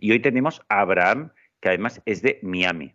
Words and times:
Y 0.00 0.12
hoy 0.12 0.22
tenemos 0.22 0.62
a 0.68 0.80
Abraham, 0.80 1.32
que 1.60 1.70
además 1.70 2.00
es 2.06 2.22
de 2.22 2.38
Miami. 2.42 2.94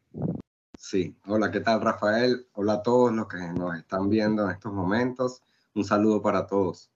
Sí, 0.77 1.17
hola, 1.27 1.51
¿qué 1.51 1.59
tal 1.59 1.81
Rafael? 1.81 2.47
Hola 2.53 2.73
a 2.73 2.81
todos 2.81 3.13
los 3.13 3.27
que 3.27 3.37
nos 3.37 3.77
están 3.77 4.09
viendo 4.09 4.45
en 4.45 4.51
estos 4.51 4.71
momentos. 4.71 5.41
Un 5.75 5.83
saludo 5.83 6.21
para 6.21 6.47
todos. 6.47 6.89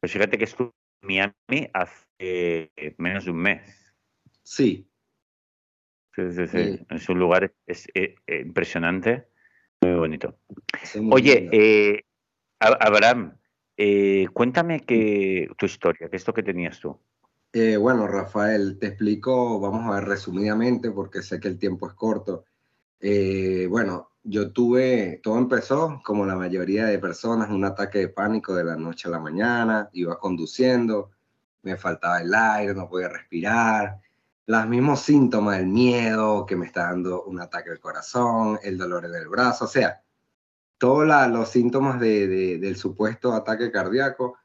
Pues 0.00 0.12
fíjate 0.12 0.38
que 0.38 0.44
estuve 0.44 0.72
en 1.02 1.08
Miami 1.08 1.70
hace 1.74 2.72
menos 2.96 3.26
de 3.26 3.30
un 3.30 3.36
mes. 3.36 3.94
Sí. 4.42 4.88
Sí, 6.16 6.22
sí, 6.32 6.46
sí. 6.46 6.86
Es 6.88 7.08
un 7.10 7.18
lugar 7.18 7.52
es, 7.66 7.86
eh, 7.94 8.14
eh, 8.26 8.40
impresionante, 8.40 9.28
muy 9.82 9.92
bonito. 9.92 10.38
Oye, 11.10 11.50
eh, 11.52 12.04
Abraham, 12.60 13.36
cuéntame 14.32 14.80
que, 14.80 15.50
tu 15.58 15.66
historia, 15.66 16.08
¿qué 16.08 16.16
es 16.16 16.22
esto 16.22 16.32
que 16.32 16.42
tenías 16.42 16.80
tú? 16.80 16.98
Eh, 17.56 17.76
bueno, 17.76 18.08
Rafael, 18.08 18.78
te 18.80 18.88
explico, 18.88 19.60
vamos 19.60 19.86
a 19.86 19.94
ver 20.00 20.08
resumidamente, 20.08 20.90
porque 20.90 21.22
sé 21.22 21.38
que 21.38 21.46
el 21.46 21.56
tiempo 21.56 21.86
es 21.86 21.94
corto. 21.94 22.46
Eh, 22.98 23.68
bueno, 23.70 24.10
yo 24.24 24.50
tuve, 24.50 25.20
todo 25.22 25.38
empezó 25.38 26.02
como 26.04 26.26
la 26.26 26.34
mayoría 26.34 26.86
de 26.86 26.98
personas, 26.98 27.50
un 27.50 27.64
ataque 27.64 28.00
de 28.00 28.08
pánico 28.08 28.56
de 28.56 28.64
la 28.64 28.74
noche 28.74 29.06
a 29.06 29.12
la 29.12 29.20
mañana, 29.20 29.88
iba 29.92 30.18
conduciendo, 30.18 31.12
me 31.62 31.76
faltaba 31.76 32.22
el 32.22 32.34
aire, 32.34 32.74
no 32.74 32.88
podía 32.88 33.08
respirar, 33.08 34.00
los 34.46 34.66
mismos 34.66 35.02
síntomas 35.02 35.58
del 35.58 35.68
miedo, 35.68 36.46
que 36.46 36.56
me 36.56 36.66
está 36.66 36.86
dando 36.86 37.22
un 37.22 37.40
ataque 37.40 37.70
del 37.70 37.78
corazón, 37.78 38.58
el 38.64 38.76
dolor 38.76 39.04
en 39.04 39.14
el 39.14 39.28
brazo, 39.28 39.66
o 39.66 39.68
sea, 39.68 40.02
todos 40.76 41.06
los 41.06 41.48
síntomas 41.48 42.00
del 42.00 42.76
supuesto 42.76 43.32
ataque 43.32 43.70
cardíaco 43.70 44.38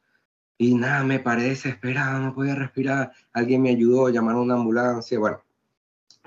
y 0.62 0.76
nada, 0.76 1.06
me 1.06 1.20
paré 1.20 1.44
desesperado, 1.44 2.20
no 2.20 2.36
podía 2.36 2.54
respirar. 2.54 3.14
Alguien 3.32 3.62
me 3.62 3.70
ayudó 3.70 4.08
a 4.08 4.12
llamar 4.12 4.36
a 4.36 4.42
una 4.42 4.56
ambulancia. 4.56 5.18
Bueno, 5.18 5.42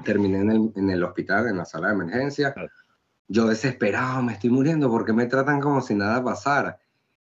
terminé 0.03 0.41
en 0.41 0.51
el, 0.51 0.73
en 0.75 0.91
el 0.91 1.05
hospital, 1.05 1.49
en 1.49 1.59
la 1.59 1.67
sala 1.67 1.89
de 1.89 1.95
emergencia. 1.95 2.55
Yo 3.29 3.47
desesperado, 3.47 4.23
me 4.23 4.33
estoy 4.33 4.49
muriendo 4.49 4.91
porque 4.91 5.13
me 5.13 5.27
tratan 5.27 5.61
como 5.61 5.83
si 5.83 5.95
nada 5.95 6.25
pasara. 6.25 6.81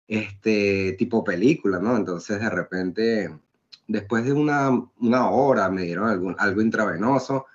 Este 0.09 0.97
tipo 0.99 1.23
película, 1.23 1.79
¿no? 1.79 1.97
Entonces 1.97 2.41
de 2.41 2.51
repente, 2.51 3.39
después 3.87 4.25
de 4.25 4.33
una, 4.33 4.71
una 4.99 5.31
hora, 5.31 5.71
me 5.71 5.83
dieron 5.83 6.09
algún, 6.09 6.35
algo 6.41 6.61
intravenoso. 6.61 7.47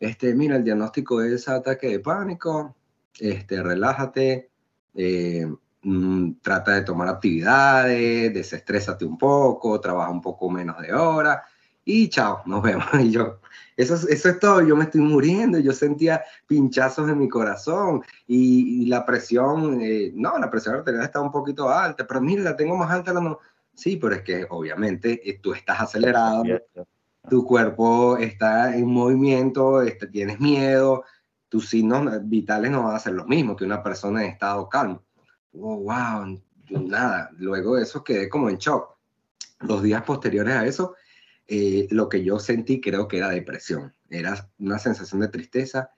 Este, 0.00 0.34
mira, 0.34 0.56
el 0.56 0.64
diagnóstico 0.64 1.22
es 1.22 1.48
ataque 1.48 1.86
de 1.86 2.00
pánico. 2.00 2.74
Este, 3.20 3.62
relájate. 3.62 4.50
Eh, 4.96 5.46
Mm, 5.82 6.40
trata 6.42 6.72
de 6.74 6.82
tomar 6.82 7.08
actividades, 7.08 8.34
desestrésate 8.34 9.04
un 9.04 9.16
poco, 9.16 9.80
trabaja 9.80 10.10
un 10.10 10.20
poco 10.20 10.50
menos 10.50 10.76
de 10.80 10.92
hora 10.92 11.44
y 11.84 12.08
chao, 12.08 12.42
nos 12.46 12.62
vemos. 12.62 12.86
Y 13.00 13.10
yo, 13.12 13.40
eso, 13.76 13.94
eso 13.94 14.28
es 14.28 14.38
todo, 14.40 14.60
yo 14.62 14.76
me 14.76 14.84
estoy 14.84 15.00
muriendo, 15.00 15.58
yo 15.58 15.72
sentía 15.72 16.22
pinchazos 16.46 17.08
en 17.08 17.18
mi 17.18 17.28
corazón 17.28 18.02
y, 18.26 18.86
la 18.86 19.06
presión, 19.06 19.80
eh, 19.80 20.12
no, 20.14 20.36
la 20.38 20.50
presión 20.50 20.74
arterial 20.74 21.04
está 21.04 21.20
un 21.20 21.30
poquito 21.30 21.70
alta, 21.70 22.06
pero 22.06 22.20
mira, 22.20 22.42
la 22.42 22.56
tengo 22.56 22.76
más 22.76 22.90
alta, 22.90 23.12
la 23.12 23.20
no. 23.20 23.38
Sí, 23.74 23.96
pero 23.96 24.16
es 24.16 24.22
que 24.22 24.46
obviamente 24.50 25.20
eh, 25.30 25.38
tú 25.40 25.52
estás 25.54 25.80
acelerado, 25.80 26.42
tu 27.30 27.44
cuerpo 27.44 28.16
está 28.18 28.76
en 28.76 28.86
movimiento, 28.86 29.82
este, 29.82 30.08
tienes 30.08 30.40
miedo, 30.40 31.04
tus 31.48 31.68
signos 31.68 32.04
vitales 32.28 32.70
no 32.70 32.82
van 32.82 32.96
a 32.96 32.98
ser 32.98 33.12
los 33.14 33.26
mismos 33.28 33.56
que 33.56 33.64
una 33.64 33.82
persona 33.82 34.24
en 34.24 34.32
estado 34.32 34.68
calmo 34.68 35.02
oh, 35.60 35.76
wow, 35.76 36.40
nada, 36.70 37.30
luego 37.38 37.76
de 37.76 37.82
eso 37.82 38.04
quedé 38.04 38.28
como 38.28 38.50
en 38.50 38.58
shock. 38.58 38.96
Los 39.60 39.82
días 39.82 40.02
posteriores 40.02 40.54
a 40.54 40.66
eso, 40.66 40.94
eh, 41.46 41.88
lo 41.90 42.08
que 42.08 42.22
yo 42.22 42.38
sentí 42.38 42.80
creo 42.80 43.08
que 43.08 43.18
era 43.18 43.30
depresión, 43.30 43.92
era 44.08 44.48
una 44.58 44.78
sensación 44.78 45.20
de 45.20 45.28
tristeza 45.28 45.90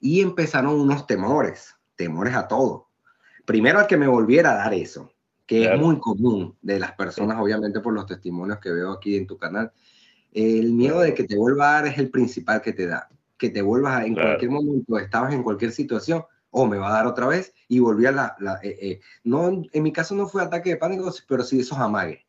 y 0.00 0.20
empezaron 0.20 0.80
unos 0.80 1.06
temores, 1.06 1.74
temores 1.96 2.34
a 2.34 2.48
todo. 2.48 2.88
Primero 3.44 3.78
al 3.78 3.86
que 3.86 3.96
me 3.96 4.08
volviera 4.08 4.52
a 4.52 4.56
dar 4.56 4.74
eso, 4.74 5.12
que 5.46 5.64
es 5.64 5.78
muy 5.78 5.98
común 5.98 6.56
de 6.62 6.80
las 6.80 6.92
personas, 6.92 7.38
obviamente 7.38 7.80
por 7.80 7.92
los 7.92 8.06
testimonios 8.06 8.58
que 8.58 8.70
veo 8.70 8.92
aquí 8.92 9.16
en 9.16 9.26
tu 9.26 9.36
canal. 9.36 9.72
El 10.32 10.72
miedo 10.72 11.00
de 11.00 11.14
que 11.14 11.24
te 11.24 11.36
vuelva 11.36 11.68
a 11.68 11.72
dar 11.74 11.86
es 11.86 11.98
el 11.98 12.10
principal 12.10 12.62
que 12.62 12.72
te 12.72 12.86
da, 12.86 13.08
que 13.38 13.50
te 13.50 13.62
vuelvas 13.62 14.00
a, 14.00 14.06
en 14.06 14.14
cualquier 14.14 14.50
momento, 14.50 14.98
estabas 14.98 15.34
en 15.34 15.42
cualquier 15.42 15.70
situación, 15.70 16.24
o 16.56 16.66
me 16.66 16.78
va 16.78 16.88
a 16.88 16.92
dar 16.92 17.06
otra 17.08 17.26
vez 17.26 17.52
y 17.66 17.80
volví 17.80 18.06
a 18.06 18.12
la... 18.12 18.36
Eh, 18.62 18.78
eh, 18.80 19.00
no, 19.24 19.64
en 19.72 19.82
mi 19.82 19.92
caso 19.92 20.14
no 20.14 20.28
fue 20.28 20.40
ataque 20.40 20.70
de 20.70 20.76
pánico, 20.76 21.12
pero 21.28 21.42
sí 21.42 21.58
esos 21.58 21.78
amagues, 21.78 22.20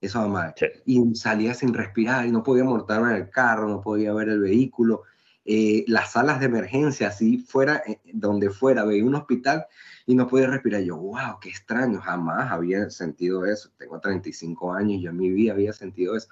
esos 0.00 0.22
amagues. 0.22 0.54
Y 0.86 1.14
salía 1.14 1.52
sin 1.52 1.74
respirar 1.74 2.24
y 2.24 2.32
no 2.32 2.42
podía 2.42 2.64
montarme 2.64 3.10
en 3.10 3.16
el 3.16 3.28
carro, 3.30 3.68
no 3.68 3.82
podía 3.82 4.14
ver 4.14 4.30
el 4.30 4.40
vehículo. 4.40 5.02
Eh, 5.44 5.84
las 5.88 6.12
salas 6.12 6.40
de 6.40 6.46
emergencia, 6.46 7.08
así 7.08 7.36
fuera, 7.36 7.82
donde 8.14 8.48
fuera, 8.48 8.82
veía 8.82 9.04
un 9.04 9.14
hospital 9.14 9.66
y 10.06 10.14
no 10.14 10.26
podía 10.26 10.46
respirar. 10.46 10.80
Yo, 10.80 10.96
wow, 10.96 11.38
qué 11.38 11.50
extraño, 11.50 12.00
jamás 12.00 12.50
había 12.50 12.88
sentido 12.88 13.44
eso. 13.44 13.68
Tengo 13.76 14.00
35 14.00 14.72
años 14.72 14.92
y 14.92 15.02
yo 15.02 15.10
en 15.10 15.18
mi 15.18 15.30
vida 15.30 15.52
había 15.52 15.74
sentido 15.74 16.16
eso. 16.16 16.28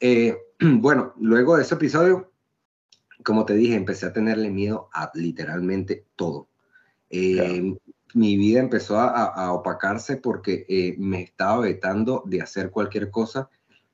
bueno, 0.60 1.14
luego 1.18 1.56
de 1.56 1.62
ese 1.62 1.76
episodio, 1.76 2.30
como 3.24 3.46
te 3.46 3.54
dije, 3.54 3.74
empecé 3.74 4.04
a 4.04 4.12
tenerle 4.12 4.50
miedo 4.50 4.90
a 4.92 5.10
literalmente 5.14 6.04
todo 6.14 6.48
eh, 7.14 7.76
mi 8.14 8.36
vida 8.36 8.58
empezó 8.58 8.98
a, 8.98 9.52
opacarse 9.52 10.16
porque 10.16 10.66
eh, 10.68 10.96
me 10.98 11.22
estaba 11.22 11.60
vetando 11.60 12.22
de 12.26 12.42
hacer 12.42 12.70
cualquier 12.70 13.10
cosa 13.10 13.48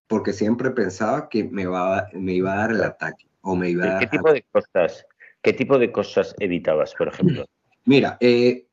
porque 0.07 0.33
siempre 0.33 0.71
pensaba 0.71 1.29
que 1.29 1.45
me, 1.45 1.67
va, 1.67 2.09
me 2.15 2.33
iba 2.33 2.53
a 2.53 2.57
dar 2.57 2.71
el 2.73 2.83
ataque 2.83 3.27
o 3.43 3.55
me 3.55 3.71
iba 3.71 3.99
¿Qué, 3.99 4.07
tipo 4.07 4.33
de 4.33 4.43
cosas, 4.51 5.07
¿Qué 5.43 5.53
tipo 5.53 5.79
de 5.79 5.93
cosas 5.93 6.35
evitabas, 6.39 6.95
por 6.95 7.09
ejemplo? 7.09 7.45
Mira, 7.85 8.17
eh, 8.21 8.67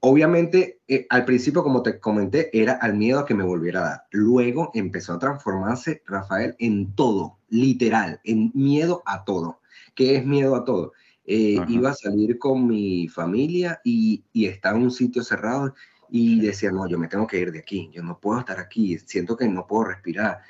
obviamente 0.00 0.80
al 1.08 1.24
principio, 1.24 1.62
como 1.62 1.82
te 1.82 1.98
comenté, 1.98 2.50
era 2.52 2.74
al 2.74 2.94
miedo 2.94 3.20
a 3.20 3.26
que 3.26 3.34
me 3.34 3.44
volviera 3.44 3.80
a 3.80 3.88
dar. 3.88 4.02
Luego 4.10 4.70
empezó 4.74 5.14
a 5.14 5.18
transformarse, 5.18 6.02
Rafael, 6.06 6.54
en 6.58 6.94
todo, 6.94 7.38
literal, 7.48 8.20
en 8.24 8.50
miedo 8.54 9.02
a 9.06 9.24
todo. 9.24 9.60
¿Qué 9.94 10.16
es 10.16 10.26
miedo 10.26 10.56
a 10.56 10.64
todo? 10.64 10.92
Eh, 11.26 11.58
iba 11.68 11.90
a 11.90 11.94
salir 11.94 12.38
con 12.38 12.66
mi 12.66 13.08
familia 13.08 13.80
y, 13.82 14.22
y 14.32 14.44
estaba 14.46 14.76
en 14.76 14.84
un 14.84 14.90
sitio 14.90 15.22
cerrado 15.22 15.74
y 16.10 16.38
decía, 16.40 16.70
no, 16.70 16.86
yo 16.86 16.98
me 16.98 17.08
tengo 17.08 17.26
que 17.26 17.40
ir 17.40 17.50
de 17.50 17.60
aquí, 17.60 17.90
yo 17.92 18.02
no 18.02 18.18
puedo 18.20 18.38
estar 18.38 18.60
aquí, 18.60 18.98
siento 18.98 19.36
que 19.36 19.48
no 19.48 19.66
puedo 19.66 19.84
respirar, 19.84 20.42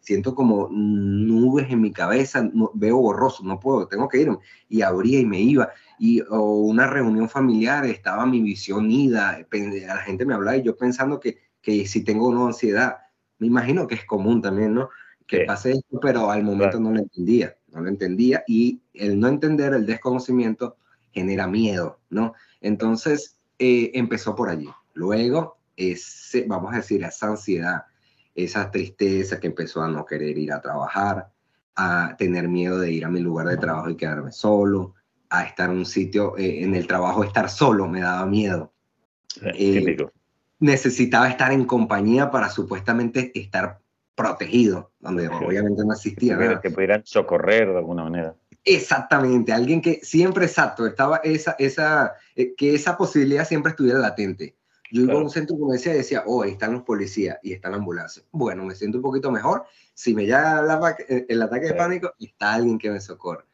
siento 0.00 0.34
como 0.34 0.68
nubes 0.70 1.70
en 1.70 1.80
mi 1.80 1.92
cabeza, 1.92 2.48
veo 2.74 2.96
borroso, 2.96 3.44
no 3.44 3.60
puedo, 3.60 3.86
tengo 3.88 4.08
que 4.08 4.22
irme. 4.22 4.38
Y 4.68 4.82
abría 4.82 5.20
y 5.20 5.26
me 5.26 5.40
iba. 5.40 5.70
Y 5.98 6.22
o 6.28 6.60
una 6.60 6.86
reunión 6.86 7.28
familiar, 7.28 7.84
estaba 7.84 8.24
mi 8.24 8.40
visión 8.40 8.90
ida, 8.90 9.44
la 9.50 9.96
gente 9.98 10.24
me 10.24 10.34
hablaba 10.34 10.56
y 10.56 10.62
yo 10.62 10.76
pensando 10.76 11.20
que, 11.20 11.38
que 11.60 11.86
si 11.86 12.02
tengo 12.02 12.28
una 12.28 12.46
ansiedad, 12.46 12.96
me 13.38 13.48
imagino 13.48 13.86
que 13.86 13.96
es 13.96 14.04
común 14.04 14.40
también, 14.40 14.74
¿no? 14.74 14.88
Que 15.26 15.40
pase 15.40 15.72
esto, 15.72 15.98
pero 16.00 16.30
al 16.30 16.42
momento 16.42 16.80
no 16.80 16.92
lo 16.92 17.00
entendía 17.00 17.55
no 17.72 17.80
lo 17.80 17.88
entendía 17.88 18.44
y 18.46 18.80
el 18.94 19.18
no 19.18 19.28
entender, 19.28 19.74
el 19.74 19.86
desconocimiento 19.86 20.76
genera 21.12 21.46
miedo, 21.46 21.98
¿no? 22.10 22.34
Entonces 22.60 23.36
eh, 23.58 23.90
empezó 23.94 24.34
por 24.34 24.48
allí. 24.48 24.68
Luego, 24.94 25.58
ese, 25.76 26.44
vamos 26.46 26.72
a 26.72 26.78
decir, 26.78 27.02
esa 27.04 27.28
ansiedad, 27.28 27.84
esa 28.34 28.70
tristeza 28.70 29.40
que 29.40 29.48
empezó 29.48 29.82
a 29.82 29.88
no 29.88 30.04
querer 30.04 30.36
ir 30.36 30.52
a 30.52 30.60
trabajar, 30.60 31.30
a 31.74 32.16
tener 32.18 32.48
miedo 32.48 32.78
de 32.78 32.92
ir 32.92 33.04
a 33.04 33.10
mi 33.10 33.20
lugar 33.20 33.48
de 33.48 33.56
trabajo 33.56 33.90
y 33.90 33.96
quedarme 33.96 34.32
solo, 34.32 34.94
a 35.28 35.44
estar 35.44 35.70
en 35.70 35.78
un 35.78 35.86
sitio, 35.86 36.36
eh, 36.38 36.62
en 36.62 36.74
el 36.74 36.86
trabajo, 36.86 37.24
estar 37.24 37.50
solo, 37.50 37.88
me 37.88 38.00
daba 38.00 38.26
miedo. 38.26 38.72
Eh, 39.42 39.96
necesitaba 40.58 41.28
estar 41.28 41.52
en 41.52 41.64
compañía 41.64 42.30
para 42.30 42.48
supuestamente 42.48 43.32
estar 43.38 43.80
protegido, 44.16 44.90
donde 44.98 45.28
obviamente 45.28 45.84
no 45.84 45.92
existía 45.92 46.36
nada. 46.36 46.60
Que 46.60 46.70
pudieran 46.70 47.02
socorrer 47.04 47.68
de 47.68 47.78
alguna 47.78 48.04
manera. 48.04 48.34
Exactamente, 48.64 49.52
alguien 49.52 49.80
que 49.80 50.00
siempre 50.02 50.46
exacto, 50.46 50.86
estaba 50.86 51.18
esa, 51.18 51.54
esa, 51.58 52.14
eh, 52.34 52.54
que 52.56 52.74
esa 52.74 52.96
posibilidad 52.96 53.46
siempre 53.46 53.70
estuviera 53.70 54.00
latente. 54.00 54.56
Yo 54.90 55.02
iba 55.02 55.14
a 55.14 55.18
un 55.18 55.30
centro 55.30 55.54
de 55.54 55.60
comercio 55.60 55.92
y 55.92 55.96
decía, 55.96 56.22
oh, 56.26 56.42
ahí 56.42 56.52
están 56.52 56.72
los 56.72 56.82
policías 56.82 57.38
y 57.42 57.52
está 57.52 57.68
la 57.70 57.76
ambulancia. 57.76 58.22
Bueno, 58.30 58.64
me 58.64 58.74
siento 58.74 58.98
un 58.98 59.02
poquito 59.02 59.30
mejor. 59.30 59.64
Si 59.94 60.14
me 60.14 60.22
llega 60.22 60.60
el 61.28 61.42
ataque 61.42 61.66
de 61.66 61.74
pánico, 61.74 62.12
está 62.18 62.54
alguien 62.54 62.78
que 62.78 62.90
me 62.90 63.00
socorre. 63.00 63.44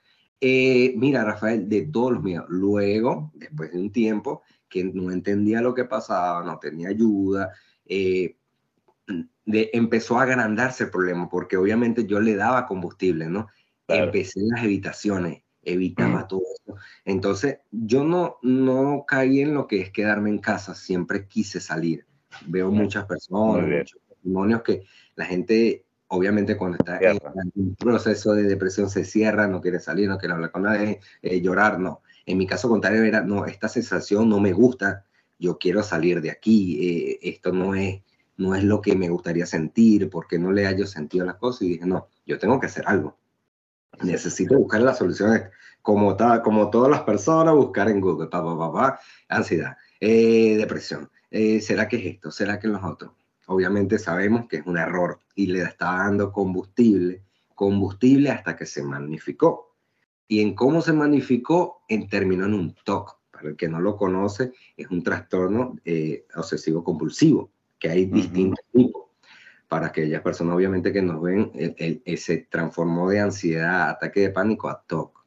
Eh, 0.40 0.92
mira, 0.96 1.24
Rafael, 1.24 1.68
de 1.68 1.82
todos 1.82 2.12
los 2.12 2.22
míos. 2.22 2.44
Luego, 2.48 3.30
después 3.34 3.72
de 3.72 3.78
un 3.78 3.92
tiempo 3.92 4.42
que 4.68 4.84
no 4.84 5.10
entendía 5.10 5.60
lo 5.60 5.74
que 5.74 5.84
pasaba, 5.84 6.44
no 6.44 6.58
tenía 6.58 6.88
ayuda, 6.88 7.52
eh, 7.86 8.36
de, 9.44 9.70
empezó 9.72 10.18
a 10.18 10.22
agrandarse 10.22 10.84
el 10.84 10.90
problema, 10.90 11.28
porque 11.28 11.56
obviamente 11.56 12.06
yo 12.06 12.20
le 12.20 12.36
daba 12.36 12.66
combustible, 12.66 13.26
¿no? 13.26 13.48
Empecé 13.88 14.40
en 14.40 14.48
las 14.48 14.64
evitaciones, 14.64 15.42
evitaba 15.62 16.26
todo 16.26 16.42
eso. 16.54 16.76
Entonces, 17.04 17.58
yo 17.70 18.04
no, 18.04 18.38
no 18.42 19.04
caí 19.06 19.40
en 19.40 19.54
lo 19.54 19.66
que 19.66 19.80
es 19.80 19.90
quedarme 19.90 20.30
en 20.30 20.38
casa, 20.38 20.74
siempre 20.74 21.26
quise 21.26 21.60
salir. 21.60 22.06
Veo 22.46 22.70
muchas 22.70 23.04
personas, 23.04 23.68
muchos 23.68 24.00
testimonios 24.08 24.62
que 24.62 24.84
la 25.16 25.26
gente, 25.26 25.84
obviamente, 26.08 26.56
cuando 26.56 26.78
está 26.78 26.98
en 26.98 27.18
un 27.54 27.74
proceso 27.74 28.32
de 28.32 28.44
depresión 28.44 28.88
se 28.88 29.04
cierra, 29.04 29.46
no 29.46 29.60
quiere 29.60 29.80
salir, 29.80 30.08
no 30.08 30.18
quiere 30.18 30.34
hablar 30.34 30.50
con 30.50 30.62
nadie, 30.62 31.00
eh, 31.20 31.40
llorar, 31.40 31.78
no. 31.78 32.02
En 32.24 32.38
mi 32.38 32.46
caso 32.46 32.68
contrario 32.68 33.02
era, 33.02 33.22
no, 33.22 33.46
esta 33.46 33.68
sensación 33.68 34.28
no 34.28 34.40
me 34.40 34.52
gusta, 34.52 35.04
yo 35.38 35.58
quiero 35.58 35.82
salir 35.82 36.20
de 36.20 36.30
aquí, 36.30 36.78
eh, 36.80 37.18
esto 37.22 37.52
no 37.52 37.74
es, 37.74 38.00
no 38.36 38.54
es 38.54 38.64
lo 38.64 38.80
que 38.80 38.96
me 38.96 39.08
gustaría 39.08 39.46
sentir, 39.46 40.10
porque 40.10 40.38
no 40.38 40.52
le 40.52 40.66
hallo 40.66 40.86
sentido 40.86 41.26
las 41.26 41.36
cosas, 41.36 41.62
y 41.62 41.68
dije, 41.70 41.86
no, 41.86 42.08
yo 42.26 42.38
tengo 42.38 42.58
que 42.58 42.66
hacer 42.66 42.84
algo 42.86 43.16
necesito 44.00 44.58
buscar 44.58 44.80
las 44.82 44.98
soluciones 44.98 45.42
como, 45.80 46.16
como 46.44 46.70
todas 46.70 46.90
las 46.90 47.02
personas, 47.02 47.54
buscar 47.54 47.88
en 47.88 48.00
Google, 48.00 48.28
pa, 48.28 48.42
pa, 48.42 48.72
pa, 48.72 49.00
ansiedad, 49.28 49.76
eh, 50.00 50.56
depresión. 50.56 51.10
Eh, 51.30 51.60
¿Será 51.60 51.88
que 51.88 51.96
es 51.96 52.14
esto? 52.14 52.30
¿Será 52.30 52.58
que 52.58 52.66
es 52.66 52.72
los 52.72 52.84
otros? 52.84 53.12
Obviamente 53.46 53.98
sabemos 53.98 54.46
que 54.48 54.58
es 54.58 54.66
un 54.66 54.78
error 54.78 55.18
y 55.34 55.46
le 55.46 55.62
está 55.62 55.86
dando 55.96 56.30
combustible, 56.30 57.22
combustible 57.54 58.30
hasta 58.30 58.56
que 58.56 58.66
se 58.66 58.82
magnificó. 58.82 59.74
Y 60.28 60.40
en 60.40 60.54
cómo 60.54 60.80
se 60.80 60.92
magnificó, 60.92 61.82
en, 61.88 62.08
en 62.10 62.54
un 62.54 62.74
TOC. 62.84 63.20
Para 63.30 63.48
el 63.48 63.56
que 63.56 63.68
no 63.68 63.80
lo 63.80 63.96
conoce, 63.96 64.52
es 64.76 64.88
un 64.88 65.02
trastorno 65.02 65.76
eh, 65.84 66.26
obsesivo 66.36 66.84
compulsivo, 66.84 67.50
que 67.82 67.90
hay 67.90 68.06
distintos 68.06 68.64
tipos 68.72 69.06
para 69.66 69.88
aquellas 69.88 70.22
personas 70.22 70.54
obviamente 70.54 70.92
que 70.92 71.02
nos 71.02 71.20
ven, 71.20 71.50
se 72.16 72.38
transformó 72.48 73.10
de 73.10 73.18
ansiedad, 73.18 73.90
ataque 73.90 74.20
de 74.20 74.30
pánico 74.30 74.68
a 74.68 74.84
TOC. 74.86 75.24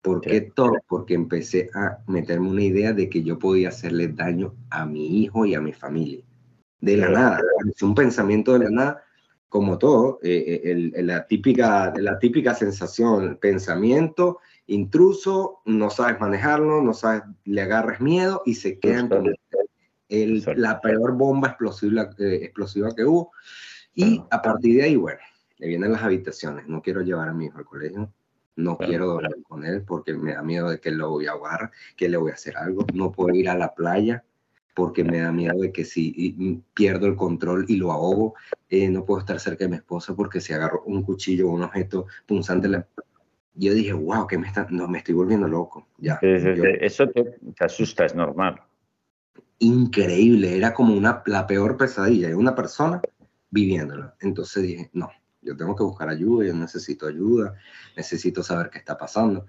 ¿Por 0.00 0.20
qué 0.20 0.40
TOC? 0.40 0.78
Porque 0.88 1.14
empecé 1.14 1.70
a 1.74 1.98
meterme 2.08 2.50
una 2.50 2.64
idea 2.64 2.92
de 2.92 3.08
que 3.08 3.22
yo 3.22 3.38
podía 3.38 3.68
hacerle 3.68 4.08
daño 4.08 4.52
a 4.70 4.84
mi 4.84 5.22
hijo 5.22 5.46
y 5.46 5.54
a 5.54 5.60
mi 5.60 5.72
familia. 5.72 6.24
De 6.80 6.96
la 6.96 7.08
nada, 7.08 7.40
es 7.70 7.80
un 7.82 7.94
pensamiento 7.94 8.54
de 8.54 8.64
la 8.64 8.70
nada, 8.70 9.04
como 9.48 9.78
todo, 9.78 10.18
eh, 10.24 10.60
eh, 10.64 11.02
la, 11.04 11.28
típica, 11.28 11.92
la 11.96 12.18
típica 12.18 12.54
sensación, 12.54 13.38
pensamiento 13.40 14.40
intruso, 14.66 15.60
no 15.66 15.90
sabes 15.90 16.18
manejarlo, 16.18 16.82
no 16.82 16.94
sabes, 16.94 17.22
le 17.44 17.60
agarres 17.62 18.00
miedo 18.00 18.42
y 18.44 18.54
se 18.54 18.80
quedan 18.80 19.08
con 19.08 19.26
el, 19.26 19.36
la 20.56 20.80
peor 20.80 21.12
bomba 21.12 21.48
explosiva, 21.48 22.10
eh, 22.18 22.40
explosiva 22.42 22.94
que 22.94 23.04
hubo. 23.04 23.32
Y 23.94 24.22
a 24.30 24.40
partir 24.40 24.76
de 24.76 24.84
ahí, 24.84 24.96
bueno, 24.96 25.20
le 25.58 25.68
vienen 25.68 25.92
las 25.92 26.02
habitaciones. 26.02 26.66
No 26.66 26.82
quiero 26.82 27.02
llevar 27.02 27.28
a 27.28 27.32
mi 27.32 27.46
hijo 27.46 27.58
al 27.58 27.64
colegio. 27.64 28.12
No 28.56 28.76
quiero 28.76 29.06
dormir 29.06 29.42
con 29.48 29.64
él 29.64 29.82
porque 29.82 30.12
me 30.12 30.34
da 30.34 30.42
miedo 30.42 30.68
de 30.68 30.78
que 30.78 30.90
lo 30.90 31.08
voy 31.08 31.26
a 31.26 31.32
ahogar, 31.32 31.70
que 31.96 32.08
le 32.08 32.18
voy 32.18 32.32
a 32.32 32.34
hacer 32.34 32.56
algo. 32.56 32.84
No 32.92 33.10
puedo 33.10 33.34
ir 33.34 33.48
a 33.48 33.56
la 33.56 33.74
playa 33.74 34.24
porque 34.74 35.04
me 35.04 35.20
da 35.20 35.32
miedo 35.32 35.58
de 35.58 35.72
que 35.72 35.84
si 35.84 36.62
pierdo 36.74 37.06
el 37.06 37.16
control 37.16 37.64
y 37.68 37.76
lo 37.76 37.92
ahogo, 37.92 38.34
eh, 38.68 38.88
no 38.88 39.04
puedo 39.04 39.20
estar 39.20 39.38
cerca 39.40 39.64
de 39.64 39.70
mi 39.70 39.76
esposa 39.76 40.14
porque 40.14 40.40
si 40.40 40.52
agarro 40.52 40.82
un 40.84 41.02
cuchillo 41.02 41.48
o 41.48 41.52
un 41.52 41.62
objeto 41.62 42.06
punzante, 42.26 42.68
yo 43.54 43.74
dije, 43.74 43.92
wow, 43.92 44.26
que 44.26 44.38
me 44.38 44.46
está, 44.46 44.66
no, 44.70 44.88
me 44.88 44.98
estoy 44.98 45.14
volviendo 45.14 45.46
loco. 45.46 45.88
Ya, 45.98 46.18
Eso 46.22 47.06
te, 47.08 47.24
te, 47.24 47.64
asusta, 47.64 48.06
es 48.06 48.14
normal. 48.14 48.60
Increíble, 49.62 50.56
era 50.56 50.74
como 50.74 50.92
una, 50.94 51.22
la 51.26 51.46
peor 51.46 51.76
pesadilla. 51.76 52.28
de 52.28 52.34
una 52.34 52.54
persona 52.54 53.00
viviéndolo. 53.50 54.12
Entonces 54.20 54.62
dije, 54.64 54.90
no, 54.92 55.08
yo 55.40 55.56
tengo 55.56 55.76
que 55.76 55.84
buscar 55.84 56.08
ayuda, 56.08 56.46
yo 56.46 56.54
necesito 56.54 57.06
ayuda, 57.06 57.54
necesito 57.96 58.42
saber 58.42 58.70
qué 58.70 58.78
está 58.78 58.98
pasando. 58.98 59.46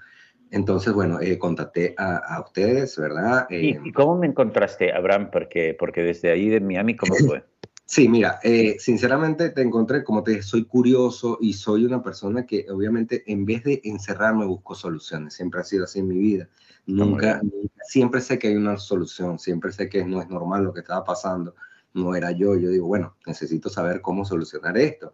Entonces, 0.52 0.94
bueno, 0.94 1.20
eh, 1.20 1.40
contacté 1.40 1.96
a, 1.98 2.40
ustedes, 2.46 2.96
¿verdad? 2.98 3.48
¿Y, 3.50 3.72
eh, 3.72 3.82
cómo 3.96 4.16
me 4.16 4.28
encontraste, 4.28 4.94
Abraham? 4.94 5.30
Porque, 5.32 5.76
porque 5.78 6.04
desde 6.04 6.30
ahí 6.30 6.48
de 6.48 6.60
Miami, 6.60 6.96
¿cómo 6.96 7.16
fue? 7.28 7.44
Sí, 7.86 8.08
mira, 8.08 8.40
eh, 8.44 8.78
sinceramente 8.80 9.50
te 9.50 9.62
encontré, 9.62 10.04
como 10.04 10.24
te 10.24 10.32
dije, 10.32 10.44
soy 10.44 10.66
curioso 10.66 11.38
y 11.42 11.54
soy 11.54 11.86
una 11.86 12.02
persona 12.02 12.46
que 12.46 12.66
obviamente 12.72 13.24
en 13.32 13.46
vez 13.46 13.64
de 13.64 13.82
encerrarme 13.84 14.46
busco 14.46 14.74
soluciones. 14.74 15.34
Siempre 15.34 15.60
ha 15.62 15.64
sido 15.64 15.84
así 15.84 16.00
en 16.00 16.08
mi 16.08 16.18
vida. 16.18 16.50
Nunca, 16.86 17.42
nunca, 17.44 17.84
siempre 17.86 18.22
sé 18.22 18.40
que 18.40 18.48
hay 18.48 18.56
una 18.56 18.78
solución, 18.78 19.38
siempre 19.38 19.72
sé 19.72 19.90
que 19.90 20.04
no 20.06 20.22
es 20.22 20.30
normal 20.30 20.64
lo 20.64 20.74
que 20.74 20.80
estaba 20.80 21.04
pasando 21.04 21.56
no 21.94 22.16
era 22.16 22.32
yo. 22.32 22.56
Yo 22.56 22.70
digo, 22.70 22.88
bueno, 22.88 23.16
necesito 23.26 23.70
saber 23.70 24.02
cómo 24.02 24.26
solucionar 24.26 24.78
esto. 24.78 25.14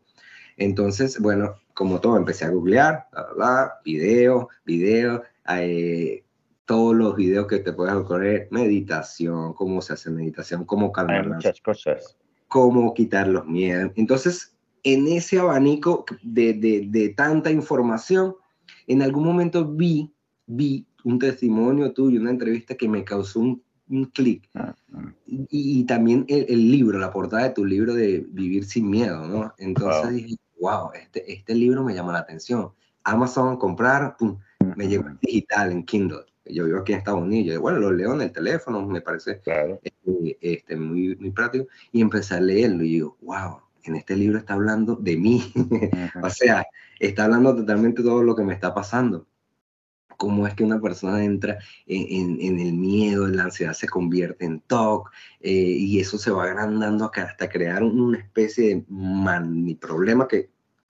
Entonces, 0.57 1.19
bueno, 1.19 1.55
como 1.73 2.01
todo, 2.01 2.17
empecé 2.17 2.45
a 2.45 2.49
googlear, 2.49 3.07
bla, 3.11 3.27
bla, 3.35 3.73
video, 3.85 4.49
video, 4.65 5.23
eh, 5.49 6.23
todos 6.65 6.95
los 6.95 7.15
videos 7.15 7.47
que 7.47 7.59
te 7.59 7.73
puedas 7.73 7.95
ocurrir, 7.95 8.47
meditación, 8.51 9.53
cómo 9.53 9.81
se 9.81 9.93
hace 9.93 10.09
meditación, 10.09 10.65
cómo 10.65 10.91
calmar 10.91 11.21
Hay 11.21 11.27
muchas 11.29 11.61
cosas. 11.61 12.18
Cómo 12.49 12.93
quitar 12.93 13.27
los 13.27 13.47
miedos. 13.47 13.91
Entonces, 13.95 14.53
en 14.83 15.07
ese 15.07 15.39
abanico 15.39 16.05
de, 16.21 16.53
de, 16.53 16.85
de 16.89 17.09
tanta 17.09 17.51
información, 17.51 18.35
en 18.87 19.01
algún 19.01 19.23
momento 19.23 19.65
vi, 19.65 20.11
vi 20.45 20.85
un 21.03 21.17
testimonio 21.17 21.93
tuyo, 21.93 22.19
una 22.19 22.31
entrevista 22.31 22.75
que 22.75 22.89
me 22.89 23.03
causó 23.03 23.39
un 23.39 23.63
un 23.89 24.05
clic. 24.05 24.47
Ah, 24.53 24.75
ah. 24.93 25.13
Y, 25.27 25.83
también 25.85 26.25
el, 26.27 26.71
libro, 26.71 26.99
la 26.99 27.11
portada 27.11 27.43
de 27.43 27.49
tu 27.49 27.65
libro 27.65 27.93
de 27.93 28.25
Vivir 28.29 28.65
sin 28.65 28.89
Miedo, 28.89 29.27
¿no? 29.27 29.53
Entonces 29.57 30.13
dije, 30.13 30.35
wow, 30.59 30.91
este, 30.93 31.31
este 31.31 31.55
libro 31.55 31.83
me 31.83 31.93
llama 31.93 32.13
la 32.13 32.19
atención. 32.19 32.71
Amazon, 33.03 33.57
comprar, 33.57 34.15
pum, 34.17 34.37
me 34.75 34.87
llegó 34.87 35.05
digital, 35.21 35.71
en 35.71 35.83
Kindle. 35.83 36.25
Yo 36.49 36.65
vivo 36.65 36.79
aquí 36.79 36.93
en 36.93 36.99
Estados 36.99 37.21
Unidos. 37.21 37.55
Yo, 37.55 37.61
bueno, 37.61 37.79
lo 37.79 37.91
leo 37.91 38.13
en 38.13 38.21
el 38.21 38.31
teléfono, 38.31 38.85
me 38.85 39.01
parece 39.01 39.31
este, 39.31 39.79
este, 40.41 40.75
muy, 40.75 41.15
muy 41.15 41.31
práctico. 41.31 41.67
Y 41.91 42.01
empecé 42.01 42.35
a 42.35 42.41
leerlo 42.41 42.83
y 42.83 42.93
digo, 42.93 43.17
wow, 43.21 43.61
en 43.83 43.95
este 43.95 44.15
libro 44.15 44.37
está 44.37 44.55
hablando 44.55 44.95
de 44.95 45.17
mí. 45.17 45.53
o 46.23 46.29
sea, 46.29 46.65
está 46.99 47.25
hablando 47.25 47.55
totalmente 47.55 48.03
todo 48.03 48.23
lo 48.23 48.35
que 48.35 48.43
me 48.43 48.53
está 48.53 48.73
pasando 48.73 49.27
cómo 50.19 50.45
es 50.45 50.53
que 50.53 50.65
una 50.65 50.81
persona 50.81 51.23
entra 51.23 51.59
en, 51.87 52.59
el 52.59 52.73
miedo, 52.73 53.25
en 53.25 53.37
la 53.37 53.43
ansiedad 53.43 53.71
se 53.71 53.87
convierte 53.87 54.43
en 54.43 54.59
TOC, 54.59 55.09
eh, 55.39 55.53
y 55.53 56.01
eso 56.01 56.17
se 56.17 56.29
va 56.29 56.43
agrandando 56.43 57.09
hasta 57.15 57.49
crear 57.49 57.81
una 57.83 58.17
especie 58.17 58.67
de 58.67 58.85
mani 58.89 59.75
problema 59.75 60.27
que 60.27 60.37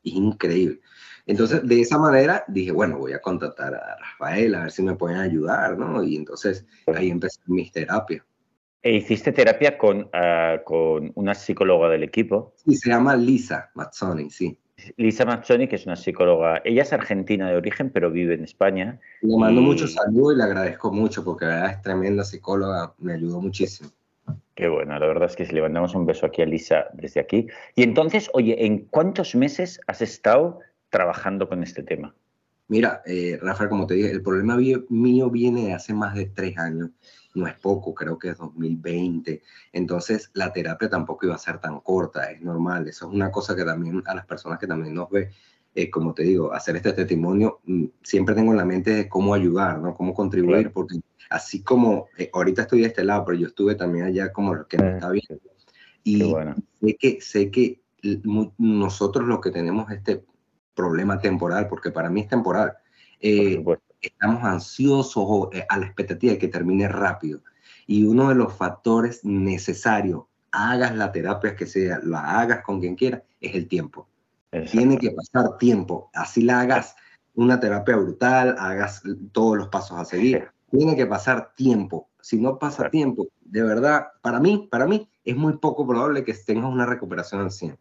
es 0.04 0.14
increíble. 0.14 0.82
Entonces, 1.30 1.62
de 1.64 1.82
esa 1.82 2.00
manera 2.00 2.44
dije, 2.48 2.72
bueno, 2.72 2.98
voy 2.98 3.14
a 3.14 3.22
contactar 3.22 3.76
a 3.76 3.98
Rafael 3.98 4.56
a 4.56 4.62
ver 4.62 4.72
si 4.72 4.82
me 4.82 4.96
pueden 4.96 5.18
ayudar, 5.18 5.78
¿no? 5.78 6.04
Y 6.04 6.16
entonces 6.16 6.66
ahí 6.88 7.12
empecé 7.12 7.40
mis 7.46 7.72
terapias. 7.72 8.24
¿E 8.82 8.94
hiciste 8.96 9.32
terapia 9.32 9.78
con, 9.78 10.10
ah, 10.12 10.58
con 10.66 11.12
una 11.14 11.36
psicóloga 11.36 11.88
del 11.90 12.02
equipo? 12.02 12.54
Sí, 12.56 12.76
se 12.76 12.90
llama 12.90 13.16
Lisa 13.16 13.70
Mazzoni, 13.76 14.32
sí. 14.32 14.58
Lisa 14.98 15.24
Mazzoni, 15.24 15.68
que 15.68 15.76
es 15.76 15.86
una 15.86 15.96
psicóloga, 15.96 16.64
ella 16.66 16.82
es 16.82 16.94
argentina 16.94 17.48
de 17.48 17.58
origen, 17.58 17.92
pero 17.92 18.10
vive 18.10 18.34
en 18.34 18.44
España. 18.44 19.00
Le 19.22 19.38
mando 19.38 19.62
mucho 19.62 19.88
saludo 19.88 20.32
y 20.32 20.38
le 20.38 20.44
agradezco 20.44 20.92
mucho 20.92 21.24
porque 21.24 21.46
la 21.46 21.56
verdad 21.56 21.72
es 21.74 21.82
tremenda 21.84 22.24
psicóloga, 22.24 22.96
me 22.98 23.14
ayudó 23.14 23.40
muchísimo. 23.40 23.92
Qué 24.56 24.68
bueno, 24.68 24.98
la 24.98 25.06
verdad 25.06 25.30
es 25.30 25.36
que 25.36 25.46
si 25.46 25.54
le 25.54 25.62
mandamos 25.62 25.94
un 25.94 26.08
beso 26.08 26.26
aquí 26.26 26.42
a 26.42 26.46
Lisa 26.46 26.88
desde 26.94 27.20
aquí. 27.20 27.48
Y 27.76 27.84
entonces, 27.84 28.32
oye, 28.34 28.66
¿en 28.66 28.80
cuántos 28.86 29.36
meses 29.36 29.80
has 29.88 30.02
estado 30.02 30.60
trabajando 30.90 31.48
con 31.48 31.64
este 31.64 31.84
tema? 31.84 32.16
Mira, 32.68 33.02
eh, 33.06 33.40
Rafael, 33.42 33.70
como 33.70 33.88
te 33.88 33.96
dije, 33.96 34.12
el 34.12 34.22
problema 34.22 34.58
mío 34.90 35.30
viene 35.30 35.66
de 35.66 35.74
hace 35.74 35.94
más 35.94 36.14
de 36.14 36.26
tres 36.28 36.58
años 36.58 36.92
no 37.36 37.48
es 37.48 37.56
poco, 37.56 37.94
creo 37.94 38.18
que 38.18 38.30
es 38.30 38.38
2020. 38.38 39.42
Entonces, 39.74 40.32
la 40.34 40.52
terapia 40.52 40.90
tampoco 40.90 41.26
iba 41.26 41.36
a 41.36 41.40
ser 41.40 41.60
tan 41.60 41.80
corta, 41.82 42.32
es 42.32 42.42
normal. 42.42 42.88
Eso 42.88 43.08
es 43.08 43.14
una 43.14 43.32
cosa 43.32 43.56
que 43.56 43.64
también 43.64 44.04
a 44.06 44.16
las 44.16 44.26
personas 44.26 44.60
que 44.60 44.68
también 44.68 44.94
nos 44.94 45.10
ve, 45.10 45.32
eh, 45.76 45.90
como 45.90 46.14
te 46.14 46.24
digo, 46.24 46.54
hacer 46.54 46.76
este 46.76 46.94
testimonio, 46.94 47.60
mm, 47.66 47.86
siempre 48.02 48.36
tengo 48.36 48.52
en 48.52 48.58
la 48.58 48.66
mente 48.66 48.92
de 48.92 49.10
cómo 49.10 49.34
ayudar, 49.34 49.80
¿no? 49.80 49.94
Cómo 49.96 50.14
contribuir, 50.14 50.72
porque 50.72 51.00
así 51.30 51.62
como 51.64 52.08
eh, 52.18 52.30
ahorita 52.34 52.64
estoy 52.64 52.82
de 52.82 52.88
este 52.88 53.04
lado, 53.04 53.26
pero 53.26 53.38
yo 53.38 53.48
estuve 53.48 53.76
también 53.76 54.06
allá 54.06 54.34
como 54.34 54.54
lo 54.56 54.68
que 54.68 54.78
me 54.78 54.94
está 54.94 55.10
viendo. 55.12 55.40
Y 56.04 56.20
sé 56.82 56.96
que, 56.98 57.22
sé 57.22 57.52
que 57.52 57.82
nosotros 58.58 59.28
los 59.28 59.42
que 59.42 59.52
tenemos 59.52 59.92
este 59.92 60.24
problema 60.80 61.20
temporal, 61.20 61.68
porque 61.68 61.92
para 61.92 62.10
mí 62.10 62.22
es 62.22 62.30
temporal, 62.30 62.74
eh, 63.20 63.62
estamos 64.02 64.44
ansiosos 64.44 65.14
o, 65.18 65.50
eh, 65.52 65.66
a 65.68 65.78
la 65.78 65.86
expectativa 65.86 66.34
de 66.34 66.40
que 66.40 66.48
termine 66.48 66.88
rápido. 66.88 67.42
Y 67.86 68.06
uno 68.06 68.30
de 68.30 68.36
los 68.36 68.54
factores 68.54 69.26
necesarios, 69.26 70.24
hagas 70.52 70.96
la 70.96 71.12
terapia 71.12 71.56
que 71.56 71.66
sea, 71.66 72.00
la 72.02 72.40
hagas 72.40 72.64
con 72.64 72.80
quien 72.80 72.96
quiera, 72.96 73.24
es 73.42 73.56
el 73.56 73.68
tiempo. 73.68 74.08
Tiene 74.72 74.98
que 74.98 75.12
pasar 75.12 75.58
tiempo. 75.58 76.10
Así 76.14 76.42
la 76.42 76.62
hagas 76.62 76.96
una 77.36 77.60
terapia 77.60 77.98
brutal, 77.98 78.56
hagas 78.58 79.04
todos 79.32 79.58
los 79.58 79.68
pasos 79.68 80.00
a 80.00 80.06
seguir. 80.06 80.48
Tiene 80.72 80.96
que 80.96 81.06
pasar 81.06 81.54
tiempo. 81.56 82.10
Si 82.22 82.38
no 82.40 82.58
pasa 82.58 82.90
tiempo, 82.90 83.28
de 83.42 83.64
verdad, 83.64 84.08
para 84.22 84.40
mí, 84.40 84.68
para 84.72 84.88
mí, 84.88 85.08
es 85.24 85.36
muy 85.36 85.58
poco 85.58 85.86
probable 85.86 86.24
que 86.24 86.34
tengas 86.34 86.72
una 86.72 86.86
recuperación 86.86 87.42
al 87.42 87.52
100. 87.52 87.78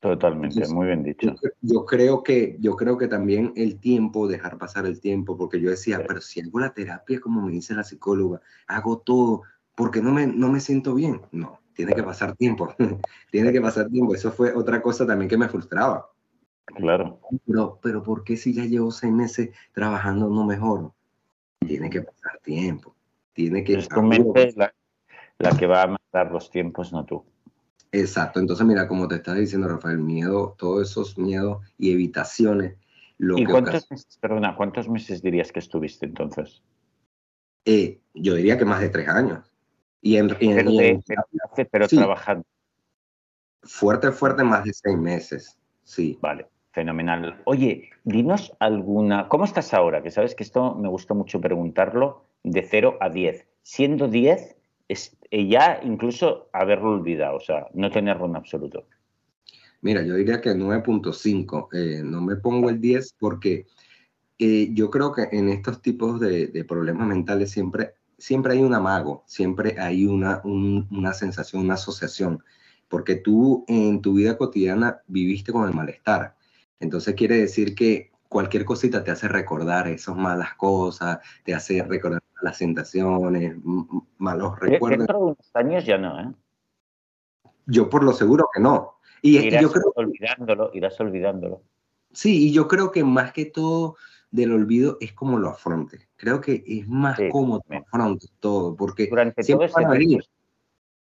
Totalmente, 0.00 0.68
muy 0.68 0.86
bien 0.86 1.02
dicho. 1.02 1.34
Yo, 1.60 1.84
creo 1.84 2.22
que, 2.22 2.56
yo 2.60 2.76
creo 2.76 2.96
que 2.96 3.08
también 3.08 3.52
el 3.56 3.80
tiempo, 3.80 4.28
dejar 4.28 4.56
pasar 4.56 4.86
el 4.86 5.00
tiempo, 5.00 5.36
porque 5.36 5.60
yo 5.60 5.70
decía, 5.70 6.04
pero 6.06 6.20
si 6.20 6.40
hago 6.40 6.60
la 6.60 6.72
terapia, 6.72 7.20
como 7.20 7.42
me 7.42 7.50
dice 7.50 7.74
la 7.74 7.82
psicóloga, 7.82 8.40
hago 8.68 8.98
todo, 8.98 9.42
porque 9.74 10.00
no 10.00 10.12
me, 10.12 10.26
no 10.28 10.50
me 10.50 10.60
siento 10.60 10.94
bien. 10.94 11.22
No, 11.32 11.58
tiene 11.74 11.94
que 11.94 12.04
pasar 12.04 12.36
tiempo, 12.36 12.72
tiene 13.32 13.52
que 13.52 13.60
pasar 13.60 13.88
tiempo. 13.88 14.14
Eso 14.14 14.30
fue 14.30 14.54
otra 14.54 14.80
cosa 14.80 15.04
también 15.04 15.28
que 15.28 15.36
me 15.36 15.48
frustraba. 15.48 16.08
Claro. 16.64 17.18
Pero, 17.46 17.80
pero 17.82 18.02
¿por 18.02 18.22
qué 18.22 18.36
si 18.36 18.54
ya 18.54 18.64
llevo 18.64 18.92
seis 18.92 19.12
meses 19.12 19.50
trabajando 19.72 20.28
no 20.28 20.44
mejoro? 20.44 20.94
Tiene 21.58 21.90
que 21.90 22.02
pasar 22.02 22.38
tiempo. 22.44 22.94
Tiene 23.32 23.64
que... 23.64 23.74
Es 23.74 23.88
tu 23.88 24.02
mente 24.02 24.52
la, 24.54 24.72
la 25.38 25.50
que 25.56 25.66
va 25.66 25.82
a 25.82 25.86
matar 25.88 26.30
los 26.30 26.50
tiempos, 26.50 26.92
no 26.92 27.04
tú. 27.04 27.24
Exacto, 27.92 28.40
entonces 28.40 28.66
mira, 28.66 28.86
como 28.86 29.08
te 29.08 29.16
estaba 29.16 29.38
diciendo 29.38 29.68
Rafael, 29.68 29.98
miedo, 29.98 30.54
todos 30.58 30.90
esos 30.90 31.16
miedos 31.16 31.64
y 31.78 31.92
evitaciones. 31.92 32.76
Lo 33.16 33.38
¿Y 33.38 33.44
cuántos 33.44 33.90
meses, 33.90 34.18
perdona, 34.20 34.54
cuántos 34.54 34.88
meses 34.88 35.22
dirías 35.22 35.50
que 35.50 35.58
estuviste 35.58 36.06
entonces? 36.06 36.62
Eh, 37.64 38.00
yo 38.14 38.34
diría 38.34 38.56
que 38.56 38.64
más 38.64 38.80
de 38.80 38.90
tres 38.90 39.08
años. 39.08 39.44
Y 40.00 40.16
en, 40.16 40.28
pero, 41.70 41.88
trabajando. 41.88 42.44
Fuerte, 43.62 44.12
fuerte, 44.12 44.44
más 44.44 44.64
de 44.64 44.72
seis 44.72 44.96
meses, 44.96 45.58
sí. 45.82 46.16
Vale, 46.22 46.46
fenomenal. 46.70 47.42
Oye, 47.44 47.90
dinos 48.04 48.52
alguna, 48.60 49.28
¿cómo 49.28 49.44
estás 49.44 49.74
ahora? 49.74 50.02
Que 50.02 50.12
sabes 50.12 50.34
que 50.34 50.44
esto 50.44 50.76
me 50.76 50.88
gustó 50.88 51.16
mucho 51.16 51.40
preguntarlo, 51.40 52.24
de 52.44 52.62
0 52.62 52.98
a 53.00 53.08
10. 53.10 53.46
Siendo 53.62 54.08
10, 54.08 54.56
es, 54.86 55.17
ya 55.30 55.80
incluso 55.82 56.48
haberlo 56.52 56.90
olvidado, 56.90 57.36
o 57.36 57.40
sea, 57.40 57.66
no 57.74 57.90
tenerlo 57.90 58.26
en 58.26 58.36
absoluto. 58.36 58.86
Mira, 59.80 60.02
yo 60.02 60.14
diría 60.14 60.40
que 60.40 60.50
9.5. 60.50 61.68
Eh, 61.72 62.02
no 62.04 62.20
me 62.20 62.36
pongo 62.36 62.68
el 62.68 62.80
10 62.80 63.14
porque 63.18 63.66
eh, 64.38 64.70
yo 64.72 64.90
creo 64.90 65.12
que 65.12 65.28
en 65.32 65.48
estos 65.48 65.82
tipos 65.82 66.20
de, 66.20 66.64
problemas 66.66 67.06
mentales 67.06 67.50
siempre, 67.50 67.94
siempre 68.16 68.54
hay 68.54 68.60
un 68.60 68.74
amago, 68.74 69.24
siempre 69.26 69.76
hay 69.78 70.06
una, 70.06 70.40
una 70.44 71.12
sensación, 71.12 71.62
una 71.62 71.74
asociación, 71.74 72.42
porque 72.88 73.16
tú 73.16 73.64
en 73.68 74.00
tu 74.00 74.14
vida 74.14 74.36
cotidiana 74.36 75.02
viviste 75.06 75.52
con 75.52 75.68
el 75.68 75.74
malestar. 75.74 76.36
Entonces 76.80 77.14
quiere 77.14 77.36
decir 77.36 77.74
que 77.74 78.10
cualquier 78.28 78.64
cosita 78.64 79.02
te 79.02 79.10
hace 79.10 79.28
recordar 79.28 79.88
esas 79.88 80.16
malas 80.16 80.54
cosas, 80.54 81.18
te 81.44 81.54
hace 81.54 81.82
recordar 81.82 82.22
las 82.42 82.56
sensaciones, 82.56 83.56
malos 84.18 84.58
recuerdos. 84.60 84.98
Dentro 84.98 85.18
de 85.18 85.24
unos 85.24 85.50
años 85.54 85.84
ya 85.84 85.98
no, 85.98 86.20
¿eh? 86.20 86.32
Yo 87.66 87.90
por 87.90 88.02
lo 88.02 88.12
seguro 88.12 88.48
que 88.54 88.60
no. 88.60 88.94
Y, 89.20 89.38
irás 89.38 89.62
yo 89.62 89.70
creo, 89.70 89.92
olvidándolo, 89.96 90.70
irás 90.72 90.98
olvidándolo. 91.00 91.62
Sí, 92.12 92.48
y 92.48 92.52
yo 92.52 92.68
creo 92.68 92.92
que 92.92 93.04
más 93.04 93.32
que 93.32 93.46
todo 93.46 93.96
del 94.30 94.52
olvido 94.52 94.96
es 95.00 95.12
como 95.12 95.38
lo 95.38 95.48
afrontes. 95.48 96.08
Creo 96.16 96.40
que 96.40 96.62
es 96.66 96.88
más 96.88 97.18
cómodo 97.30 97.62
afrontes 97.70 98.32
todo, 98.40 98.76
porque 98.76 99.06
Durante 99.08 99.42
siempre 99.42 99.68
van 99.74 99.86
a 99.86 99.90
venir. 99.90 100.24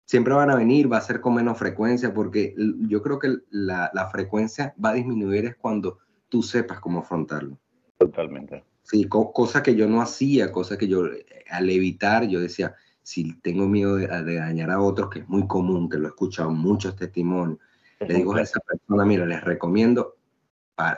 Siempre 0.05 0.35
van 0.35 0.51
a 0.51 0.57
venir, 0.57 0.93
va 0.93 0.99
a 0.99 1.03
ser 1.03 1.21
con 1.21 1.35
menos 1.35 1.57
frecuencia, 1.57 2.13
porque 2.13 2.55
yo 2.81 3.03
creo 3.03 3.19
que 3.19 3.37
la, 3.51 3.91
la 3.95 4.09
frecuencia 4.09 4.75
va 4.85 4.91
a 4.91 4.95
disminuir 4.95 5.47
es 5.47 5.57
cuando 5.57 5.99
tú 6.33 6.43
sepas 6.43 6.81
cómo 6.81 7.01
afrontarlo. 7.01 7.59
Totalmente. 7.99 8.65
Sí, 8.85 9.07
cosa 9.07 9.63
que 9.63 9.75
yo 9.75 9.87
no 9.87 10.01
hacía, 10.01 10.51
cosa 10.51 10.79
que 10.79 10.89
yo 10.89 11.05
al 11.51 11.69
evitar, 11.69 12.27
yo 12.27 12.41
decía, 12.41 12.75
si 13.03 13.39
tengo 13.41 13.69
miedo 13.69 13.97
de, 13.97 14.07
dañar 14.07 14.71
a 14.71 14.81
otros, 14.81 15.11
que 15.11 15.19
es 15.19 15.29
muy 15.29 15.47
común, 15.47 15.91
que 15.91 15.99
lo 15.99 16.07
he 16.07 16.09
escuchado 16.09 16.51
muchos 16.51 16.97
testimonios, 16.97 17.59
le 18.01 18.15
digo 18.15 18.35
a 18.35 18.41
esa 18.41 18.61
persona, 18.61 19.05
mira, 19.05 19.27
les 19.27 19.45
recomiendo, 19.45 20.17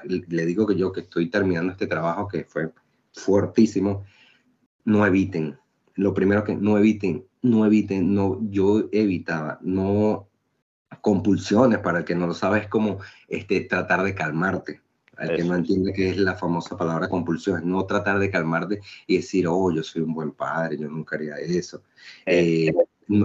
le 0.06 0.46
digo 0.46 0.68
que 0.68 0.76
yo 0.76 0.92
que 0.92 1.00
estoy 1.00 1.28
terminando 1.28 1.72
este 1.72 1.88
trabajo 1.88 2.28
que 2.28 2.44
fue 2.44 2.70
fuertísimo, 3.12 4.04
no 4.84 5.04
eviten. 5.04 5.58
Lo 5.96 6.14
primero 6.14 6.44
que 6.44 6.54
no 6.54 6.78
eviten, 6.78 7.26
no 7.42 7.66
eviten, 7.66 8.14
no, 8.14 8.38
yo 8.40 8.88
evitaba, 8.92 9.58
no 9.62 10.28
compulsiones, 11.00 11.80
para 11.80 11.98
el 11.98 12.04
que 12.04 12.14
no 12.14 12.28
lo 12.28 12.34
sabe, 12.34 12.60
es 12.60 12.68
como 12.68 12.98
este, 13.26 13.62
tratar 13.62 14.04
de 14.04 14.14
calmarte 14.14 14.83
al 15.16 15.36
que 15.36 15.44
no 15.44 15.54
entiende 15.54 15.92
qué 15.92 16.10
es 16.10 16.16
la 16.18 16.34
famosa 16.34 16.76
palabra 16.76 17.08
compulsión, 17.08 17.58
es 17.58 17.64
no 17.64 17.84
tratar 17.86 18.18
de 18.18 18.30
calmarte 18.30 18.80
y 19.06 19.16
decir, 19.16 19.46
oh, 19.48 19.70
yo 19.72 19.82
soy 19.82 20.02
un 20.02 20.14
buen 20.14 20.32
padre, 20.32 20.78
yo 20.78 20.88
nunca 20.88 21.16
haría 21.16 21.36
eso. 21.36 21.82
Eh, 22.26 22.72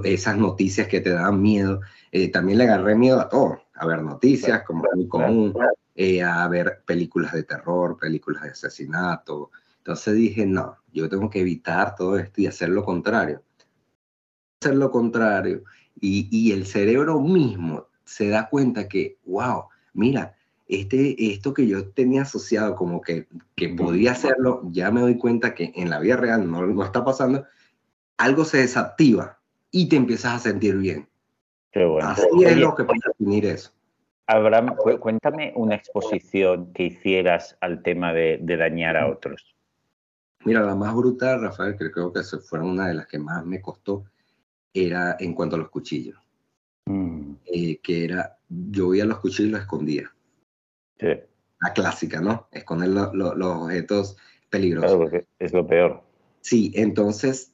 esas 0.03 0.37
noticias 0.37 0.87
que 0.87 1.01
te 1.01 1.11
dan 1.11 1.41
miedo, 1.41 1.81
eh, 2.11 2.29
también 2.29 2.57
le 2.57 2.65
agarré 2.65 2.95
miedo 2.95 3.19
a 3.19 3.29
todo, 3.29 3.61
a 3.75 3.85
ver 3.85 4.01
noticias, 4.01 4.63
como 4.63 4.85
es 4.85 4.95
muy 4.95 5.07
común, 5.07 5.53
eh, 5.95 6.21
a 6.21 6.47
ver 6.47 6.83
películas 6.85 7.33
de 7.33 7.43
terror, 7.43 7.97
películas 7.97 8.43
de 8.43 8.49
asesinato. 8.49 9.51
Entonces 9.77 10.15
dije, 10.15 10.45
no, 10.45 10.77
yo 10.91 11.09
tengo 11.09 11.29
que 11.29 11.41
evitar 11.41 11.95
todo 11.95 12.17
esto 12.17 12.41
y 12.41 12.47
hacer 12.47 12.69
lo 12.69 12.83
contrario. 12.83 13.43
Hacer 14.61 14.75
lo 14.75 14.91
contrario. 14.91 15.63
Y, 15.99 16.27
y 16.31 16.51
el 16.51 16.65
cerebro 16.65 17.19
mismo 17.19 17.87
se 18.03 18.29
da 18.29 18.49
cuenta 18.49 18.87
que, 18.87 19.17
wow, 19.25 19.65
mira, 19.93 20.35
este, 20.69 21.33
esto 21.33 21.51
que 21.53 21.67
yo 21.67 21.89
tenía 21.89 22.21
asociado 22.21 22.75
como 22.75 23.01
que, 23.01 23.27
que 23.55 23.69
podía 23.69 24.11
hacerlo, 24.11 24.61
ya 24.71 24.91
me 24.91 25.01
doy 25.01 25.17
cuenta 25.17 25.55
que 25.55 25.73
en 25.75 25.89
la 25.89 25.99
vida 25.99 26.15
real 26.15 26.49
no, 26.49 26.65
no 26.65 26.83
está 26.83 27.03
pasando, 27.03 27.45
algo 28.17 28.45
se 28.45 28.59
desactiva 28.59 29.39
y 29.71 29.89
te 29.89 29.95
empiezas 29.95 30.35
a 30.35 30.39
sentir 30.39 30.77
bien. 30.77 31.09
Qué 31.71 31.83
bueno. 31.85 32.09
Así 32.09 32.27
es 32.45 32.55
lo 32.57 32.75
que 32.75 32.83
puede 32.83 32.99
definir 33.03 33.47
eso. 33.47 33.71
Abraham, 34.27 34.75
cuéntame 34.99 35.53
una 35.55 35.73
exposición 35.73 36.71
que 36.71 36.83
hicieras 36.83 37.57
al 37.61 37.81
tema 37.81 38.13
de, 38.13 38.37
de, 38.39 38.57
dañar 38.57 38.95
a 38.95 39.07
otros. 39.07 39.55
Mira, 40.45 40.61
la 40.61 40.75
más 40.75 40.93
brutal, 40.93 41.41
Rafael, 41.41 41.75
que 41.77 41.89
creo 41.89 42.13
que 42.13 42.21
fue 42.21 42.59
una 42.59 42.87
de 42.87 42.93
las 42.93 43.07
que 43.07 43.17
más 43.17 43.43
me 43.43 43.59
costó, 43.59 44.05
era 44.71 45.17
en 45.19 45.33
cuanto 45.33 45.55
a 45.55 45.59
los 45.59 45.69
cuchillos. 45.69 46.19
Mm. 46.85 47.33
Eh, 47.45 47.79
que 47.81 48.05
era, 48.05 48.37
yo 48.47 48.85
voy 48.85 49.01
a 49.01 49.05
los 49.05 49.19
cuchillos 49.19 49.49
y 49.49 49.51
los 49.51 49.61
escondía. 49.61 50.11
La 50.99 51.73
clásica, 51.73 52.21
¿no? 52.21 52.47
Esconder 52.51 52.89
los 52.89 53.57
objetos 53.57 54.17
peligrosos. 54.49 55.09
Claro, 55.09 55.25
es 55.39 55.53
lo 55.53 55.67
peor. 55.67 56.03
Sí, 56.41 56.71
entonces 56.75 57.53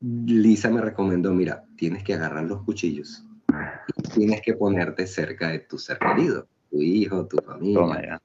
Lisa 0.00 0.70
me 0.70 0.80
recomendó, 0.80 1.32
mira, 1.32 1.64
tienes 1.76 2.04
que 2.04 2.14
agarrar 2.14 2.44
los 2.44 2.62
cuchillos 2.62 3.26
tienes 4.14 4.40
que 4.42 4.54
ponerte 4.54 5.06
cerca 5.06 5.48
de 5.48 5.60
tu 5.60 5.78
ser 5.78 5.98
querido, 5.98 6.46
tu 6.70 6.80
hijo, 6.80 7.26
tu 7.26 7.38
familia. 7.38 8.20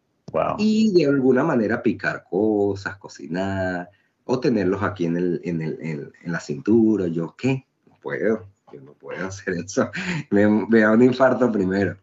Y 0.58 0.94
de 0.94 1.08
alguna 1.08 1.44
manera 1.44 1.84
picar 1.84 2.24
cosas, 2.30 2.98
cocinar, 2.98 3.90
o 4.24 4.40
tenerlos 4.40 4.82
aquí 4.82 5.06
en, 5.06 5.18
el, 5.18 5.42
en, 5.44 5.62
el, 5.62 5.78
en, 6.24 6.32
la 6.32 6.40
cintura. 6.40 7.08
Yo, 7.08 7.36
¿qué? 7.38 7.66
No 7.86 7.98
puedo, 8.02 8.48
yo 8.72 8.82
no 8.82 8.94
puedo 8.94 9.28
hacer 9.28 9.56
eso. 9.56 9.90
Me, 10.32 10.48
me 10.48 10.80
da 10.80 10.92
un 10.92 11.04
infarto 11.04 11.52
primero. 11.52 11.98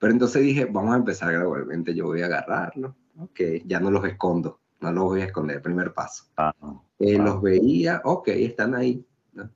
Pero 0.00 0.14
entonces 0.14 0.42
dije, 0.42 0.64
vamos 0.64 0.94
a 0.94 0.96
empezar 0.96 1.30
gradualmente, 1.30 1.94
yo 1.94 2.06
voy 2.06 2.22
a 2.22 2.26
agarrarlo, 2.26 2.96
ok, 3.18 3.40
ya 3.66 3.78
no 3.78 3.90
los 3.90 4.04
escondo, 4.06 4.58
no 4.80 4.90
los 4.90 5.04
voy 5.04 5.20
a 5.20 5.26
esconder, 5.26 5.60
primer 5.60 5.92
paso. 5.92 6.24
Ah, 6.38 6.54
eh, 6.98 7.18
los 7.18 7.42
veía, 7.42 8.00
ok, 8.04 8.28
están 8.28 8.74
ahí. 8.74 9.04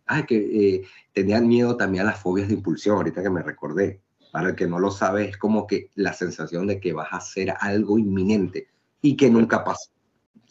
Ah, 0.06 0.24
que 0.24 0.36
eh, 0.36 0.82
tenían 1.12 1.48
miedo 1.48 1.76
también 1.76 2.02
a 2.02 2.10
las 2.10 2.20
fobias 2.20 2.48
de 2.48 2.54
impulsión, 2.54 2.96
ahorita 2.96 3.22
que 3.22 3.30
me 3.30 3.42
recordé. 3.42 4.02
Para 4.32 4.50
el 4.50 4.54
que 4.54 4.66
no 4.66 4.78
lo 4.78 4.90
sabe, 4.90 5.28
es 5.30 5.38
como 5.38 5.66
que 5.66 5.90
la 5.94 6.12
sensación 6.12 6.66
de 6.66 6.78
que 6.78 6.92
vas 6.92 7.12
a 7.12 7.16
hacer 7.16 7.54
algo 7.60 7.98
inminente 7.98 8.68
y 9.00 9.16
que 9.16 9.30
nunca 9.30 9.64
pasó. 9.64 9.90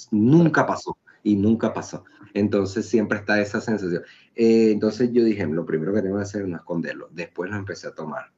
Nunca 0.09 0.65
pasó 0.65 0.97
y 1.21 1.35
nunca 1.35 1.71
pasó. 1.71 2.03
Entonces 2.33 2.87
siempre 2.89 3.19
está 3.19 3.39
esa 3.39 3.61
sensación. 3.61 4.03
Eh, 4.35 4.71
entonces 4.71 5.11
yo 5.13 5.23
dije, 5.23 5.45
lo 5.45 5.65
primero 5.65 5.93
que 5.93 6.01
tengo 6.01 6.17
que 6.17 6.23
hacer 6.23 6.41
es 6.41 6.47
no 6.47 6.57
esconderlo. 6.57 7.09
Después 7.11 7.51
lo 7.51 7.57
empecé 7.57 7.87
a 7.87 7.93
tomar. 7.93 8.32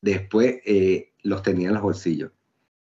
Después 0.00 0.60
eh, 0.64 1.12
los 1.22 1.42
tenía 1.42 1.68
en 1.68 1.74
los 1.74 1.82
bolsillos. 1.82 2.32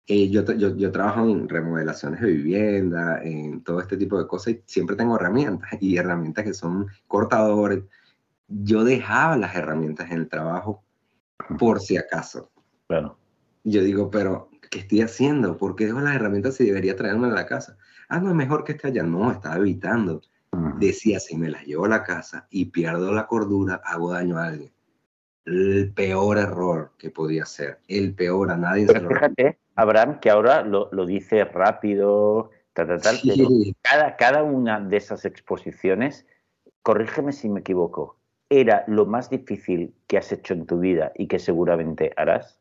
Eh, 0.08 0.30
yo, 0.30 0.44
yo, 0.52 0.76
yo, 0.76 0.92
trabajo 0.92 1.28
en 1.28 1.48
remodelaciones 1.48 2.20
de 2.20 2.28
vivienda, 2.28 3.20
en 3.24 3.62
todo 3.64 3.80
este 3.80 3.96
tipo 3.96 4.18
de 4.18 4.28
cosas, 4.28 4.54
y 4.54 4.62
siempre 4.66 4.94
tengo 4.94 5.16
herramientas, 5.16 5.70
y 5.80 5.96
herramientas 5.96 6.44
que 6.44 6.54
son 6.54 6.86
cortadores. 7.08 7.82
Yo 8.46 8.84
dejaba 8.84 9.36
las 9.36 9.56
herramientas 9.56 10.10
en 10.12 10.18
el 10.18 10.28
trabajo 10.28 10.84
por 11.58 11.80
si 11.80 11.96
acaso. 11.96 12.52
Claro. 12.86 13.18
Yo 13.64 13.82
digo, 13.82 14.08
pero, 14.08 14.48
¿qué 14.70 14.80
estoy 14.80 15.00
haciendo? 15.00 15.56
¿Por 15.56 15.74
qué 15.74 15.86
dejo 15.86 16.00
las 16.00 16.14
herramientas 16.14 16.54
si 16.54 16.66
debería 16.66 16.94
traerme 16.94 17.26
a 17.26 17.30
la 17.30 17.46
casa? 17.46 17.76
Ah, 18.08 18.20
no, 18.20 18.30
es 18.30 18.36
mejor 18.36 18.62
que 18.62 18.72
esté 18.72 18.88
allá. 18.88 19.02
No, 19.02 19.32
estaba 19.32 19.56
evitando. 19.56 20.22
decía, 20.78 21.18
si 21.18 21.36
me 21.36 21.50
las 21.50 21.64
llevo 21.66 21.86
a 21.86 21.88
la 21.88 22.04
casa 22.04 22.46
y 22.50 22.66
pierdo 22.66 23.12
la 23.12 23.26
cordura, 23.26 23.82
hago 23.84 24.12
daño 24.12 24.38
a 24.38 24.46
alguien. 24.46 24.72
El 25.46 25.92
peor 25.94 26.38
error 26.38 26.90
que 26.98 27.10
podía 27.10 27.44
hacer, 27.44 27.78
el 27.88 28.14
peor, 28.14 28.50
a 28.50 28.56
nadie 28.56 28.86
Pero 28.86 29.08
fíjate, 29.08 29.58
Abraham, 29.76 30.18
que 30.20 30.28
ahora 30.28 30.62
lo, 30.62 30.88
lo 30.92 31.06
dice 31.06 31.44
rápido, 31.44 32.50
tal, 32.72 32.88
tal, 32.88 33.00
tal, 33.00 33.20
cada, 33.80 34.16
cada 34.16 34.42
una 34.42 34.80
de 34.80 34.96
esas 34.96 35.24
exposiciones, 35.24 36.26
corrígeme 36.82 37.32
si 37.32 37.48
me 37.48 37.60
equivoco, 37.60 38.18
era 38.50 38.84
lo 38.86 39.06
más 39.06 39.30
difícil 39.30 39.94
que 40.06 40.18
has 40.18 40.30
hecho 40.32 40.54
en 40.54 40.66
tu 40.66 40.78
vida 40.78 41.12
y 41.14 41.26
que 41.28 41.38
seguramente 41.38 42.12
harás. 42.16 42.60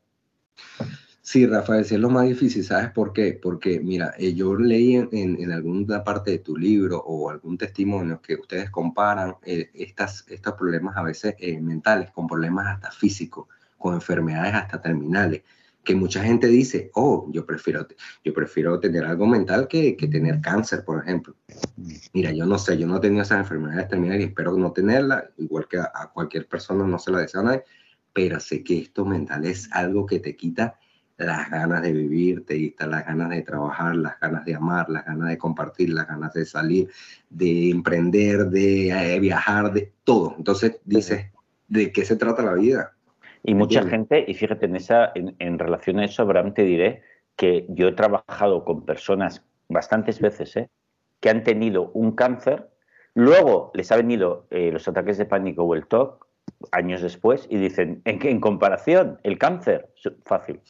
Sí, 1.28 1.44
Rafael, 1.44 1.84
sí 1.84 1.96
es 1.96 2.00
lo 2.00 2.08
más 2.08 2.24
difícil, 2.28 2.62
¿sabes 2.62 2.92
por 2.92 3.12
qué? 3.12 3.32
Porque, 3.42 3.80
mira, 3.80 4.14
eh, 4.16 4.32
yo 4.32 4.54
leí 4.54 4.94
en, 4.94 5.08
en, 5.10 5.50
alguna 5.50 6.04
parte 6.04 6.30
de 6.30 6.38
tu 6.38 6.56
libro 6.56 6.98
o 7.04 7.28
algún 7.28 7.58
testimonio 7.58 8.22
que 8.22 8.36
ustedes 8.36 8.70
comparan 8.70 9.34
eh, 9.44 9.68
estas, 9.74 10.24
estos 10.28 10.54
problemas 10.54 10.96
a 10.96 11.02
veces 11.02 11.34
eh, 11.40 11.60
mentales 11.60 12.12
con 12.12 12.28
problemas 12.28 12.68
hasta 12.68 12.92
físicos, 12.92 13.48
con 13.76 13.94
enfermedades 13.94 14.54
hasta 14.54 14.80
terminales, 14.80 15.42
que 15.82 15.96
mucha 15.96 16.22
gente 16.22 16.46
dice, 16.46 16.92
oh, 16.94 17.28
yo 17.32 17.44
prefiero, 17.44 17.88
yo 18.24 18.32
prefiero 18.32 18.78
tener 18.78 19.04
algo 19.04 19.26
mental 19.26 19.66
que, 19.66 19.96
que 19.96 20.06
tener 20.06 20.40
cáncer, 20.40 20.84
por 20.84 21.02
ejemplo. 21.02 21.34
Mira, 22.12 22.30
yo 22.30 22.46
no 22.46 22.56
sé, 22.56 22.78
yo 22.78 22.86
no 22.86 22.98
he 22.98 23.00
tenido 23.00 23.22
esas 23.22 23.40
enfermedades 23.40 23.88
terminales 23.88 24.26
y 24.26 24.28
espero 24.28 24.56
no 24.56 24.70
tenerlas, 24.70 25.24
igual 25.38 25.66
que 25.66 25.78
a, 25.78 25.90
a 25.92 26.12
cualquier 26.12 26.46
persona 26.46 26.86
no 26.86 27.00
se 27.00 27.10
la 27.10 27.18
desea 27.18 27.40
a 27.40 27.44
nadie, 27.44 27.64
pero 28.12 28.38
sé 28.38 28.62
que 28.62 28.78
esto 28.78 29.04
mental 29.04 29.44
es 29.44 29.68
algo 29.72 30.06
que 30.06 30.20
te 30.20 30.36
quita 30.36 30.78
las 31.18 31.50
ganas 31.50 31.82
de 31.82 31.92
vivir, 31.92 32.44
te 32.44 32.74
las 32.78 33.06
ganas 33.06 33.30
de 33.30 33.42
trabajar, 33.42 33.96
las 33.96 34.20
ganas 34.20 34.44
de 34.44 34.54
amar, 34.54 34.88
las 34.90 35.04
ganas 35.04 35.28
de 35.28 35.38
compartir, 35.38 35.90
las 35.90 36.06
ganas 36.06 36.34
de 36.34 36.44
salir, 36.44 36.90
de 37.30 37.70
emprender, 37.70 38.46
de 38.46 38.90
eh, 38.90 39.20
viajar, 39.20 39.72
de 39.72 39.92
todo. 40.04 40.34
Entonces 40.36 40.78
dices, 40.84 41.26
¿de 41.68 41.90
qué 41.92 42.04
se 42.04 42.16
trata 42.16 42.42
la 42.42 42.54
vida? 42.54 42.92
Y 43.42 43.54
mucha 43.54 43.82
gente, 43.84 44.24
y 44.26 44.34
fíjate, 44.34 44.66
en, 44.66 44.76
esa, 44.76 45.12
en, 45.14 45.58
relación 45.58 46.00
a 46.00 46.04
eso, 46.04 46.22
Abraham, 46.22 46.52
te 46.52 46.62
diré 46.62 47.02
que 47.36 47.64
yo 47.68 47.88
he 47.88 47.92
trabajado 47.92 48.64
con 48.64 48.84
personas 48.84 49.44
bastantes 49.68 50.20
veces 50.20 50.56
¿eh? 50.56 50.68
que 51.20 51.30
han 51.30 51.44
tenido 51.44 51.90
un 51.92 52.12
cáncer, 52.12 52.68
luego 53.14 53.70
les 53.74 53.92
ha 53.92 53.96
venido 53.96 54.48
eh, 54.50 54.70
los 54.72 54.88
ataques 54.88 55.16
de 55.16 55.26
pánico 55.26 55.62
o 55.62 55.74
el 55.74 55.86
TOC 55.86 56.26
años 56.72 57.02
después 57.02 57.46
y 57.48 57.56
dicen, 57.58 58.02
¿en, 58.04 58.18
qué, 58.18 58.30
en 58.30 58.40
comparación, 58.40 59.20
el 59.22 59.38
cáncer, 59.38 59.88
fácil. 60.24 60.60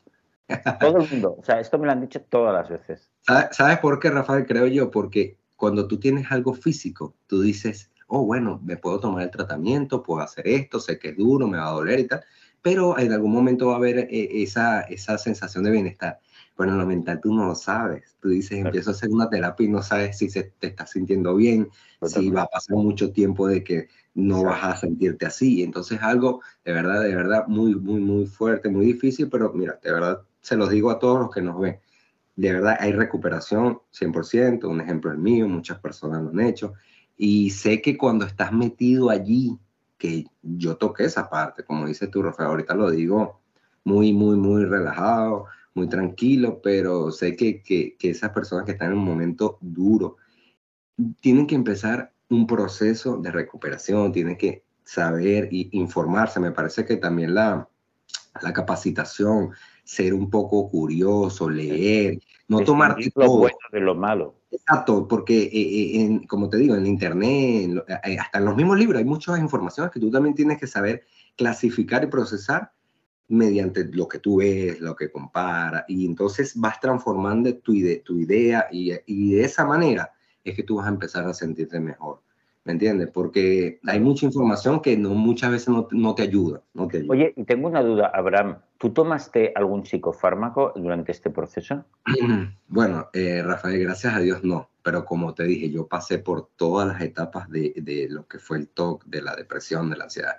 Todo 0.81 0.99
el 0.99 1.11
mundo. 1.11 1.37
O 1.39 1.45
sea, 1.45 1.61
esto 1.61 1.79
me 1.79 1.87
lo 1.87 1.93
han 1.93 2.01
dicho 2.01 2.21
todas 2.23 2.55
las 2.55 2.69
veces. 2.69 3.11
¿Sabes 3.51 3.79
por 3.79 3.99
qué, 3.99 4.11
Rafael? 4.11 4.47
Creo 4.47 4.67
yo, 4.67 4.91
porque 4.91 5.39
cuando 5.57 5.89
tú 5.89 5.99
tienes 5.99 6.31
algo 6.31 6.55
físico, 6.55 7.17
tú 7.27 7.41
dices, 7.41 7.91
oh, 8.07 8.25
bueno, 8.25 8.61
me 8.63 8.77
puedo 8.77 9.01
tomar 9.01 9.23
el 9.25 9.31
tratamiento, 9.31 10.03
puedo 10.03 10.21
hacer 10.21 10.47
esto, 10.47 10.79
sé 10.81 10.99
que 10.99 11.11
es 11.11 11.17
duro, 11.17 11.49
me 11.49 11.59
va 11.59 11.69
a 11.69 11.73
doler 11.73 12.01
y 12.01 12.07
tal, 12.07 12.25
pero 12.63 12.99
en 12.99 13.13
algún 13.13 13.33
momento 13.33 13.69
va 13.69 13.75
a 13.75 13.77
haber 13.77 13.99
eh, 13.99 14.43
esa, 14.43 14.83
esa 14.83 15.19
sensación 15.19 15.65
de 15.65 15.71
bienestar. 15.71 16.21
Bueno, 16.57 16.73
en 16.73 16.79
lo 16.79 16.87
mental 16.87 17.21
tú 17.21 17.35
no 17.35 17.47
lo 17.47 17.55
sabes. 17.55 18.17
Tú 18.21 18.31
dices, 18.31 18.59
empiezo 18.59 18.91
a 18.91 18.93
hacer 18.95 19.11
una 19.11 19.29
terapia 19.29 19.67
y 19.67 19.71
no 19.71 19.83
sabes 19.83 20.17
si 20.17 20.31
se 20.31 20.45
te 20.59 20.69
estás 20.69 20.91
sintiendo 20.91 21.37
bien, 21.37 21.69
si 22.03 22.31
va 22.31 22.43
a 22.43 22.47
pasar 22.47 22.77
mucho 22.77 23.13
tiempo 23.13 23.47
de 23.47 23.63
que 23.63 23.89
no 24.15 24.43
vas 24.43 24.65
a 24.65 24.77
sentirte 24.77 25.27
así. 25.27 25.63
Entonces, 25.63 25.99
algo 26.01 26.41
de 26.65 26.73
verdad, 26.73 27.03
de 27.03 27.15
verdad, 27.15 27.47
muy, 27.47 27.75
muy, 27.75 28.01
muy 28.01 28.27
fuerte, 28.27 28.71
muy 28.71 28.87
difícil, 28.87 29.29
pero 29.29 29.53
mira, 29.53 29.79
de 29.83 29.93
verdad 29.93 30.23
se 30.47 30.57
los 30.57 30.71
digo 30.71 30.93
a 30.93 31.01
todos 31.01 31.19
los 31.19 31.31
que 31.31 31.43
nos 31.43 31.59
ven. 31.59 31.81
De 32.37 32.53
verdad, 32.53 32.77
hay 32.79 32.93
recuperación 32.93 33.81
100%, 33.93 34.69
un 34.69 34.81
ejemplo 34.81 35.11
es 35.11 35.19
mío, 35.19 35.49
muchas 35.49 35.81
personas 35.81 36.23
lo 36.23 36.31
han 36.31 36.41
hecho, 36.41 36.75
y 37.17 37.51
sé 37.51 37.83
que 37.83 37.97
cuando 37.97 38.25
estás 38.25 38.53
metido 38.53 39.11
allí, 39.11 39.59
que 39.99 40.25
yo 40.43 40.77
toqué 40.77 41.05
esa 41.07 41.29
parte, 41.29 41.65
como 41.65 41.87
dice 41.87 42.07
tú, 42.07 42.23
Rafael, 42.23 42.51
ahorita 42.51 42.75
lo 42.75 42.91
digo 42.91 43.41
muy, 43.83 44.13
muy, 44.13 44.37
muy 44.37 44.65
relajado, 44.65 45.47
muy 45.75 45.89
tranquilo, 45.89 46.61
pero 46.63 47.11
sé 47.11 47.35
que, 47.35 47.61
que, 47.63 47.97
que 47.99 48.11
esas 48.11 48.31
personas 48.31 48.67
que 48.67 48.73
están 48.73 48.93
en 48.93 48.99
un 48.99 49.05
momento 49.05 49.59
duro, 49.61 50.17
tienen 51.21 51.47
que 51.49 51.57
empezar 51.57 52.13
un 52.29 52.47
proceso 52.47 53.17
de 53.17 53.33
recuperación, 53.33 54.13
tienen 54.13 54.37
que 54.37 54.65
saber 54.85 55.49
e 55.51 55.71
informarse. 55.73 56.39
Me 56.39 56.53
parece 56.53 56.85
que 56.85 56.97
también 56.97 57.35
la, 57.35 57.69
la 58.43 58.53
capacitación, 58.53 59.51
ser 59.87 60.13
un 60.13 60.29
poco 60.29 60.69
curioso, 60.69 61.49
leer, 61.49 62.19
no 62.49 62.61
tomar 62.61 62.97
lo 63.15 63.37
bueno 63.39 63.57
de 63.71 63.81
lo 63.81 63.95
malo. 63.95 64.35
Exacto, 64.51 65.07
porque 65.07 65.45
eh, 65.45 65.51
eh, 65.53 66.01
en, 66.03 66.27
como 66.27 66.49
te 66.51 66.57
digo, 66.57 66.75
en 66.75 66.87
internet, 66.87 67.85
eh, 68.05 68.19
hasta 68.19 68.39
en 68.39 68.45
los 68.47 68.57
mismos 68.57 68.79
libros 68.79 68.99
hay 68.99 69.05
muchas 69.05 69.39
informaciones 69.39 69.93
que 69.93 70.01
tú 70.01 70.11
también 70.11 70.35
tienes 70.35 70.59
que 70.59 70.67
saber 70.67 71.05
clasificar 71.37 72.03
y 72.03 72.09
procesar 72.09 72.73
mediante 73.29 73.85
lo 73.85 74.09
que 74.09 74.19
tú 74.19 74.39
ves, 74.39 74.81
lo 74.81 74.97
que 74.97 75.11
comparas, 75.11 75.85
y 75.87 76.05
entonces 76.05 76.53
vas 76.57 76.81
transformando 76.81 77.55
tu, 77.57 77.75
tu 78.05 78.19
idea 78.19 78.67
y, 78.71 78.93
y 79.07 79.35
de 79.35 79.45
esa 79.45 79.65
manera 79.65 80.11
es 80.43 80.57
que 80.57 80.65
tú 80.65 80.77
vas 80.77 80.87
a 80.87 80.91
empezar 80.91 81.27
a 81.27 81.35
sentirte 81.35 81.79
mejor. 81.79 82.21
¿Me 82.65 82.73
entiendes? 82.73 83.09
Porque 83.13 83.79
hay 83.87 84.01
mucha 84.01 84.27
información 84.27 84.81
que 84.81 84.97
no, 84.97 85.11
muchas 85.11 85.53
veces 85.53 85.69
no, 85.69 85.87
no, 85.93 86.17
te 86.17 86.23
ayuda, 86.25 86.63
no, 86.75 86.89
te 86.89 86.99
ayuda. 86.99 87.13
Oye, 87.13 87.35
y 87.37 87.45
tengo 87.45 87.69
una 87.69 87.81
duda, 87.81 88.11
Abraham. 88.13 88.59
¿Tú 88.79 88.91
tomaste 88.93 89.53
algún 89.55 89.87
psicofármaco 89.87 90.73
durante 90.77 91.13
este 91.13 91.31
proceso? 91.31 91.85
Bueno, 92.69 93.09
eh, 93.13 93.43
Rafael, 93.43 93.81
gracias 93.81 94.15
a 94.15 94.21
Dios 94.21 94.43
no. 94.45 94.71
Pero 94.83 95.05
como 95.05 95.35
te 95.35 95.45
dije, 95.45 95.71
yo 95.71 95.87
pasé 95.87 96.19
por 96.19 96.51
todas 96.57 96.87
las 96.89 97.01
etapas 97.01 97.49
de, 97.49 97.73
de 97.77 98.09
lo 98.11 98.27
que 98.27 98.39
fue 98.39 98.59
el 98.59 98.69
TOC, 98.69 99.05
de 99.05 99.23
la 99.23 99.35
depresión, 99.35 99.89
de 99.89 99.97
la 99.97 100.05
ansiedad. 100.05 100.37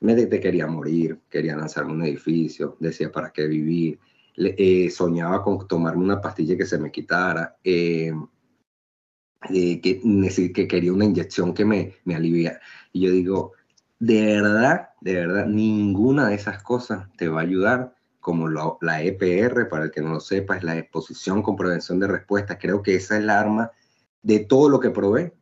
Me 0.00 0.14
de, 0.14 0.40
quería 0.40 0.66
morir, 0.66 1.20
quería 1.28 1.56
lanzarme 1.56 1.92
un 1.92 2.04
edificio, 2.04 2.76
decía 2.80 3.12
para 3.12 3.30
qué 3.30 3.46
vivir. 3.46 3.98
eh, 4.36 4.90
soñaba 4.90 5.42
con 5.42 5.66
tomarme 5.66 6.04
una 6.04 6.20
pastilla 6.20 6.56
que 6.56 6.66
se 6.66 6.78
me 6.78 6.90
quitara. 6.90 7.56
Eh, 7.62 8.12
eh, 9.52 9.80
que, 9.80 10.52
que 10.52 10.68
quería 10.68 10.92
una 10.92 11.04
inyección 11.04 11.54
que 11.54 11.64
me, 11.64 11.94
me 12.04 12.14
alivia. 12.14 12.60
Y 12.92 13.02
yo 13.06 13.12
digo, 13.12 13.52
de 13.98 14.24
verdad, 14.24 14.90
de 15.00 15.14
verdad, 15.14 15.46
ninguna 15.46 16.28
de 16.28 16.34
esas 16.34 16.62
cosas 16.62 17.08
te 17.16 17.28
va 17.28 17.40
a 17.40 17.44
ayudar 17.44 17.94
como 18.20 18.48
la 18.48 19.02
EPR, 19.02 19.68
para 19.68 19.84
el 19.84 19.90
que 19.90 20.02
no 20.02 20.10
lo 20.10 20.20
sepa, 20.20 20.56
es 20.56 20.62
la 20.62 20.76
exposición 20.76 21.42
con 21.42 21.56
prevención 21.56 21.98
de 21.98 22.08
respuesta. 22.08 22.58
Creo 22.58 22.82
que 22.82 22.94
esa 22.94 23.16
es 23.16 23.24
la 23.24 23.40
arma 23.40 23.72
de 24.22 24.40
todo 24.40 24.68
lo 24.68 24.80
que 24.80 24.90
probé. 24.90 25.34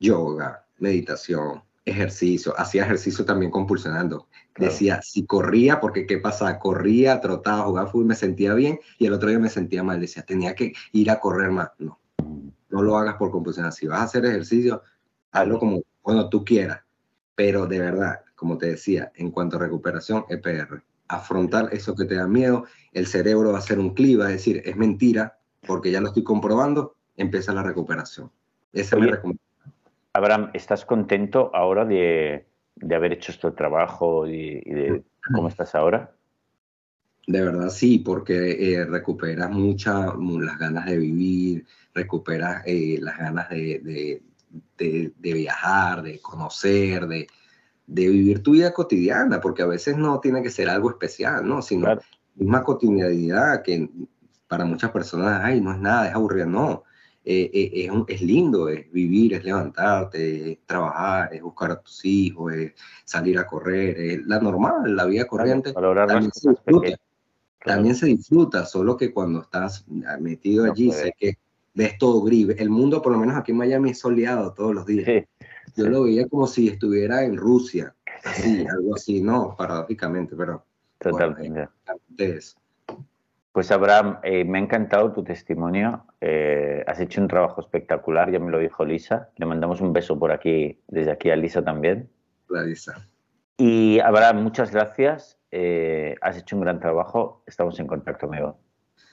Yoga, 0.00 0.66
meditación, 0.78 1.62
ejercicio, 1.84 2.58
hacía 2.58 2.84
ejercicio 2.84 3.24
también 3.24 3.50
compulsionando. 3.50 4.28
Decía, 4.56 5.00
si 5.02 5.26
corría, 5.26 5.80
porque 5.80 6.06
¿qué 6.06 6.18
pasa? 6.18 6.58
Corría, 6.58 7.20
trotaba, 7.20 7.64
jugaba 7.64 7.90
fútbol, 7.90 8.06
me 8.06 8.14
sentía 8.14 8.54
bien 8.54 8.80
y 8.98 9.06
el 9.06 9.12
otro 9.12 9.28
día 9.28 9.38
me 9.38 9.50
sentía 9.50 9.82
mal. 9.82 10.00
Decía, 10.00 10.22
tenía 10.22 10.54
que 10.54 10.72
ir 10.92 11.10
a 11.10 11.20
correr 11.20 11.50
más. 11.50 11.70
No, 11.78 12.00
no 12.70 12.82
lo 12.82 12.96
hagas 12.96 13.16
por 13.16 13.30
compulsión. 13.30 13.70
Si 13.72 13.86
vas 13.86 14.00
a 14.00 14.04
hacer 14.04 14.24
ejercicio, 14.24 14.82
hazlo 15.32 15.58
como 15.58 15.82
cuando 16.00 16.30
tú 16.30 16.44
quieras. 16.44 16.85
Pero 17.36 17.66
de 17.66 17.78
verdad, 17.78 18.22
como 18.34 18.58
te 18.58 18.66
decía, 18.66 19.12
en 19.14 19.30
cuanto 19.30 19.56
a 19.56 19.60
recuperación, 19.60 20.24
EPR. 20.28 20.82
Afrontar 21.06 21.68
eso 21.72 21.94
que 21.94 22.04
te 22.04 22.16
da 22.16 22.26
miedo, 22.26 22.64
el 22.92 23.06
cerebro 23.06 23.50
va 23.50 23.58
a 23.58 23.60
hacer 23.60 23.78
un 23.78 23.94
clic, 23.94 24.18
va 24.18 24.26
a 24.26 24.30
decir, 24.30 24.60
es 24.64 24.76
mentira, 24.76 25.38
porque 25.64 25.92
ya 25.92 26.00
lo 26.00 26.08
estoy 26.08 26.24
comprobando, 26.24 26.96
empieza 27.16 27.52
la 27.52 27.62
recuperación. 27.62 28.32
Esa 28.72 28.96
es 28.96 29.02
mi 29.02 29.08
recomendación. 29.08 29.46
Abraham, 30.12 30.50
¿estás 30.54 30.84
contento 30.84 31.50
ahora 31.54 31.84
de, 31.84 32.46
de 32.74 32.94
haber 32.94 33.12
hecho 33.12 33.32
este 33.32 33.50
trabajo 33.52 34.26
y, 34.26 34.62
y 34.64 34.70
de 34.74 35.04
cómo 35.32 35.48
estás 35.48 35.74
ahora? 35.74 36.16
De 37.26 37.42
verdad 37.42 37.70
sí, 37.70 37.98
porque 37.98 38.74
eh, 38.74 38.84
recuperas 38.84 39.50
muchas 39.50 40.12
las 40.16 40.58
ganas 40.58 40.86
de 40.86 40.96
vivir, 40.96 41.66
recuperas 41.92 42.62
eh, 42.66 42.98
las 43.00 43.18
ganas 43.18 43.50
de, 43.50 43.80
de, 43.80 44.22
de, 44.78 45.12
de, 45.18 45.32
viajar, 45.32 46.02
de 46.02 46.20
conocer, 46.20 47.06
de, 47.06 47.26
vivir 47.86 48.42
tu 48.42 48.52
vida 48.52 48.72
cotidiana, 48.72 49.40
porque 49.40 49.62
a 49.62 49.66
veces 49.66 49.96
no 49.96 50.20
tiene 50.20 50.42
que 50.42 50.50
ser 50.50 50.68
algo 50.68 50.90
especial, 50.90 51.46
¿no? 51.46 51.62
Sino 51.62 51.88
la 51.88 52.00
misma 52.34 52.62
cotidianidad 52.62 53.62
que 53.62 53.88
para 54.48 54.64
muchas 54.64 54.90
personas, 54.90 55.40
ay, 55.42 55.60
no 55.60 55.72
es 55.72 55.78
nada, 55.78 56.08
es 56.08 56.14
aburrido, 56.14 56.46
no. 56.46 56.84
Eh, 57.24 57.50
es, 57.52 57.90
es, 58.06 58.22
lindo, 58.22 58.68
es 58.68 58.90
vivir, 58.92 59.34
es 59.34 59.44
levantarte, 59.44 60.52
es 60.52 60.58
trabajar, 60.64 61.34
es 61.34 61.42
buscar 61.42 61.72
a 61.72 61.80
tus 61.80 62.04
hijos, 62.04 62.52
es 62.52 62.72
salir 63.04 63.36
a 63.38 63.46
correr, 63.46 63.98
es 63.98 64.26
la 64.26 64.38
normal, 64.38 64.94
la 64.94 65.06
vida 65.06 65.26
corriente. 65.26 65.72
Valorar 65.72 66.06
también 66.06 66.32
se 66.32 66.50
disfruta 66.50 66.96
también 67.66 67.96
se 67.96 68.06
disfruta, 68.06 68.64
solo 68.64 68.96
que 68.96 69.12
cuando 69.12 69.42
estás 69.42 69.84
metido 70.20 70.64
allí, 70.64 70.92
sé 70.92 71.12
que 71.18 71.36
ves 71.76 71.98
todo 71.98 72.22
gris. 72.22 72.48
El 72.58 72.70
mundo, 72.70 73.00
por 73.00 73.12
lo 73.12 73.18
menos 73.18 73.36
aquí 73.36 73.52
en 73.52 73.58
Miami, 73.58 73.90
es 73.90 74.00
soleado 74.00 74.52
todos 74.54 74.74
los 74.74 74.86
días. 74.86 75.24
Yo 75.76 75.88
lo 75.88 76.04
veía 76.04 76.26
como 76.26 76.46
si 76.46 76.68
estuviera 76.68 77.22
en 77.22 77.36
Rusia, 77.36 77.94
así, 78.24 78.66
algo 78.70 78.94
así, 78.94 79.22
no, 79.22 79.54
paradójicamente, 79.56 80.34
pero. 80.34 80.64
Totalmente. 80.98 81.68
Bueno, 81.86 83.02
Pues 83.52 83.70
Abraham, 83.70 84.18
eh, 84.22 84.44
me 84.44 84.58
ha 84.58 84.62
encantado 84.62 85.12
tu 85.12 85.22
testimonio. 85.22 86.06
Eh, 86.22 86.82
has 86.86 86.98
hecho 86.98 87.20
un 87.20 87.28
trabajo 87.28 87.60
espectacular, 87.60 88.32
ya 88.32 88.38
me 88.38 88.50
lo 88.50 88.58
dijo 88.58 88.84
Lisa. 88.84 89.28
Le 89.36 89.44
mandamos 89.44 89.82
un 89.82 89.92
beso 89.92 90.18
por 90.18 90.32
aquí, 90.32 90.80
desde 90.88 91.10
aquí 91.10 91.30
a 91.30 91.36
Lisa 91.36 91.62
también. 91.62 92.08
La 92.48 92.62
Lisa. 92.62 93.06
Y 93.58 93.98
Abraham, 94.00 94.42
muchas 94.42 94.72
gracias. 94.72 95.38
Eh, 95.50 96.14
has 96.22 96.38
hecho 96.38 96.56
un 96.56 96.62
gran 96.62 96.80
trabajo. 96.80 97.42
Estamos 97.46 97.78
en 97.78 97.86
contacto, 97.86 98.26
amigo. 98.26 98.58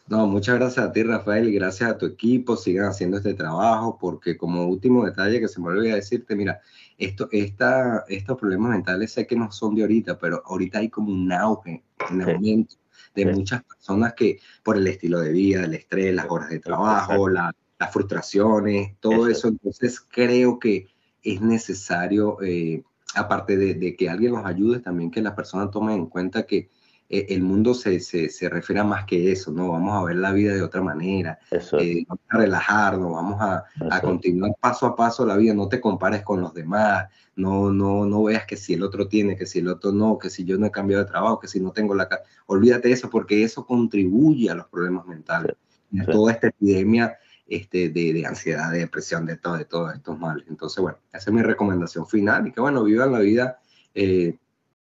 No, 0.08 0.28
muchas 0.28 0.56
gracias 0.56 0.86
a 0.86 0.92
ti, 0.92 1.02
Rafael, 1.04 1.48
y 1.48 1.54
gracias 1.54 1.92
a 1.92 1.98
tu 1.98 2.06
equipo. 2.06 2.58
Sigan 2.58 2.88
haciendo 2.88 3.18
este 3.18 3.34
trabajo, 3.34 3.98
porque 4.00 4.36
como 4.36 4.66
último 4.66 5.06
detalle 5.06 5.40
que 5.40 5.48
se 5.48 5.62
me 5.62 5.68
olvidó 5.68 5.96
decirte, 5.96 6.36
mira, 6.36 6.60
esto, 6.98 7.30
esta, 7.32 8.04
estos 8.08 8.38
problemas 8.38 8.72
mentales 8.72 9.14
sé 9.14 9.26
que 9.26 9.36
no 9.36 9.52
son 9.52 9.76
de 9.76 9.84
ahorita, 9.84 10.18
pero 10.18 10.44
ahorita 10.46 10.80
hay 10.80 10.90
como 10.90 11.12
un 11.12 11.32
auge, 11.32 11.84
un 12.12 12.22
aumento 12.22 12.76
de 13.16 13.28
muchas 13.28 13.64
personas 13.64 14.14
que 14.14 14.40
por 14.64 14.78
el 14.78 14.88
estilo 14.88 15.20
de 15.20 15.32
vida, 15.32 15.64
el 15.64 15.74
estrés, 15.74 16.14
las 16.14 16.30
horas 16.30 16.50
de 16.50 16.60
trabajo, 16.60 17.30
las 17.30 17.54
frustraciones, 17.92 18.96
todo 19.00 19.28
eso. 19.28 19.48
Entonces 19.48 20.00
creo 20.02 20.60
que 20.60 20.88
es 21.22 21.42
necesario, 21.42 22.42
eh, 22.42 22.84
aparte 23.16 23.56
de, 23.58 23.96
que 23.96 24.10
alguien 24.10 24.34
nos 24.34 24.46
ayude, 24.46 24.80
también 24.80 25.12
que 25.12 25.22
las 25.22 25.34
personas 25.34 25.72
tomen 25.72 25.96
en 25.96 26.06
cuenta 26.08 26.46
que 26.46 26.70
eh, 27.10 27.28
el 27.30 27.42
mundo 27.42 27.74
se, 27.74 28.00
se, 28.00 28.50
refiere 28.50 28.80
a 28.80 28.84
más 28.84 29.06
que 29.06 29.32
eso, 29.32 29.52
¿no? 29.52 29.72
Vamos 29.72 29.94
a 29.96 30.04
ver 30.06 30.16
la 30.16 30.32
vida 30.32 30.54
de 30.54 30.62
otra 30.62 30.82
manera, 30.82 31.38
eh, 31.52 32.04
vamos 32.08 32.24
a 32.30 32.38
relajarnos, 32.38 33.12
vamos 33.12 33.42
a, 33.42 33.66
a, 33.90 34.02
continuar 34.02 34.54
paso 34.60 34.86
a 34.86 34.96
paso 34.96 35.26
la 35.26 35.38
vida, 35.38 35.54
no 35.54 35.68
te 35.68 35.80
compares 35.80 36.24
con 36.24 36.42
los 36.42 36.54
demás, 36.54 37.08
no, 37.36 37.72
no, 37.72 38.06
no 38.06 38.24
veas 38.24 38.46
que 38.46 38.58
si 38.58 38.74
el 38.74 38.84
otro 38.84 39.08
tiene, 39.08 39.36
que 39.36 39.46
si 39.46 39.60
el 39.60 39.68
otro 39.68 39.92
no, 39.92 40.18
que 40.18 40.30
si 40.30 40.44
yo 40.44 40.58
no 40.58 40.68
he 40.68 40.72
cambiado 40.72 41.04
de 41.04 41.10
trabajo, 41.10 41.40
que 41.40 41.48
si 41.48 41.60
no 41.60 41.72
tengo 41.72 41.96
la... 41.96 42.08
Olvídate 42.46 42.88
de 42.88 42.94
eso 42.94 43.10
porque 43.10 43.44
eso 43.44 43.66
contribuye 43.66 44.50
a 44.50 44.56
los 44.56 44.68
problemas 44.68 45.06
mentales, 45.06 45.56
a 46.00 46.06
toda 46.06 46.32
esta 46.32 46.48
epidemia 46.48 47.18
este, 47.48 47.90
de, 47.90 48.14
de, 48.14 48.26
ansiedad, 48.26 48.72
de 48.72 48.80
depresión, 48.80 49.26
de, 49.26 49.38
todo, 49.38 49.58
de 49.58 49.66
todos 49.66 49.94
estos 49.94 50.18
males. 50.18 50.46
Entonces, 50.48 50.82
bueno, 50.82 50.98
esa 51.12 51.30
es 51.30 51.34
mi 51.34 51.42
recomendación 51.42 52.08
final 52.08 52.48
y 52.48 52.52
que, 52.52 52.62
bueno, 52.62 52.84
vivan 52.84 53.12
la 53.12 53.20
vida 53.20 53.60
eh, 53.94 54.38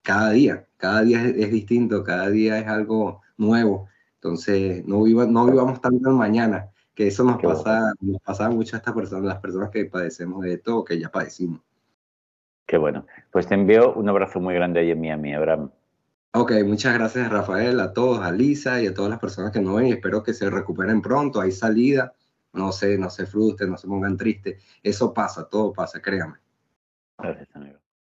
cada 0.02 0.30
día, 0.30 0.65
cada 0.76 1.02
día 1.02 1.24
es, 1.24 1.50
distinto, 1.50 2.04
cada 2.04 2.28
día 2.30 2.58
es 2.58 2.66
algo 2.66 3.22
nuevo. 3.36 3.88
Entonces, 4.14 4.84
no, 4.86 5.02
viva, 5.02 5.26
no 5.26 5.46
vivamos 5.46 5.80
tanto 5.80 6.10
en 6.10 6.16
mañana, 6.16 6.70
que 6.94 7.08
eso 7.08 7.24
nos 7.24 7.40
pasa, 7.40 7.92
nos 8.00 8.20
pasa 8.22 8.48
mucho 8.50 8.76
a 8.76 8.78
estas 8.78 8.94
personas, 8.94 9.26
las 9.26 9.38
personas 9.38 9.70
que 9.70 9.84
padecemos 9.84 10.42
de 10.42 10.54
esto, 10.54 10.84
que 10.84 10.98
ya 10.98 11.10
padecimos. 11.10 11.60
Qué 12.66 12.78
bueno. 12.78 13.06
Pues 13.30 13.46
te 13.46 13.54
envío 13.54 13.94
un 13.94 14.08
abrazo 14.08 14.40
muy 14.40 14.54
grande 14.54 14.80
ahí 14.80 14.90
en 14.90 15.00
Miami, 15.00 15.34
Abraham. 15.34 15.70
Ok, 16.32 16.52
muchas 16.66 16.94
gracias 16.94 17.30
Rafael, 17.30 17.80
a 17.80 17.92
todos, 17.94 18.20
a 18.20 18.30
Lisa 18.30 18.82
y 18.82 18.86
a 18.88 18.92
todas 18.92 19.10
las 19.10 19.20
personas 19.20 19.52
que 19.52 19.60
nos 19.60 19.76
ven 19.76 19.86
y 19.86 19.92
espero 19.92 20.22
que 20.22 20.34
se 20.34 20.50
recuperen 20.50 21.00
pronto. 21.00 21.40
Hay 21.40 21.52
salida, 21.52 22.12
no 22.52 22.72
se, 22.72 22.98
no 22.98 23.08
se 23.08 23.26
frustren, 23.26 23.70
no 23.70 23.78
se 23.78 23.86
pongan 23.86 24.16
tristes. 24.16 24.62
Eso 24.82 25.14
pasa, 25.14 25.48
todo 25.48 25.72
pasa, 25.72 26.02
créame. 26.02 26.34
Gracias, 27.18 27.48
amigo. 27.54 27.78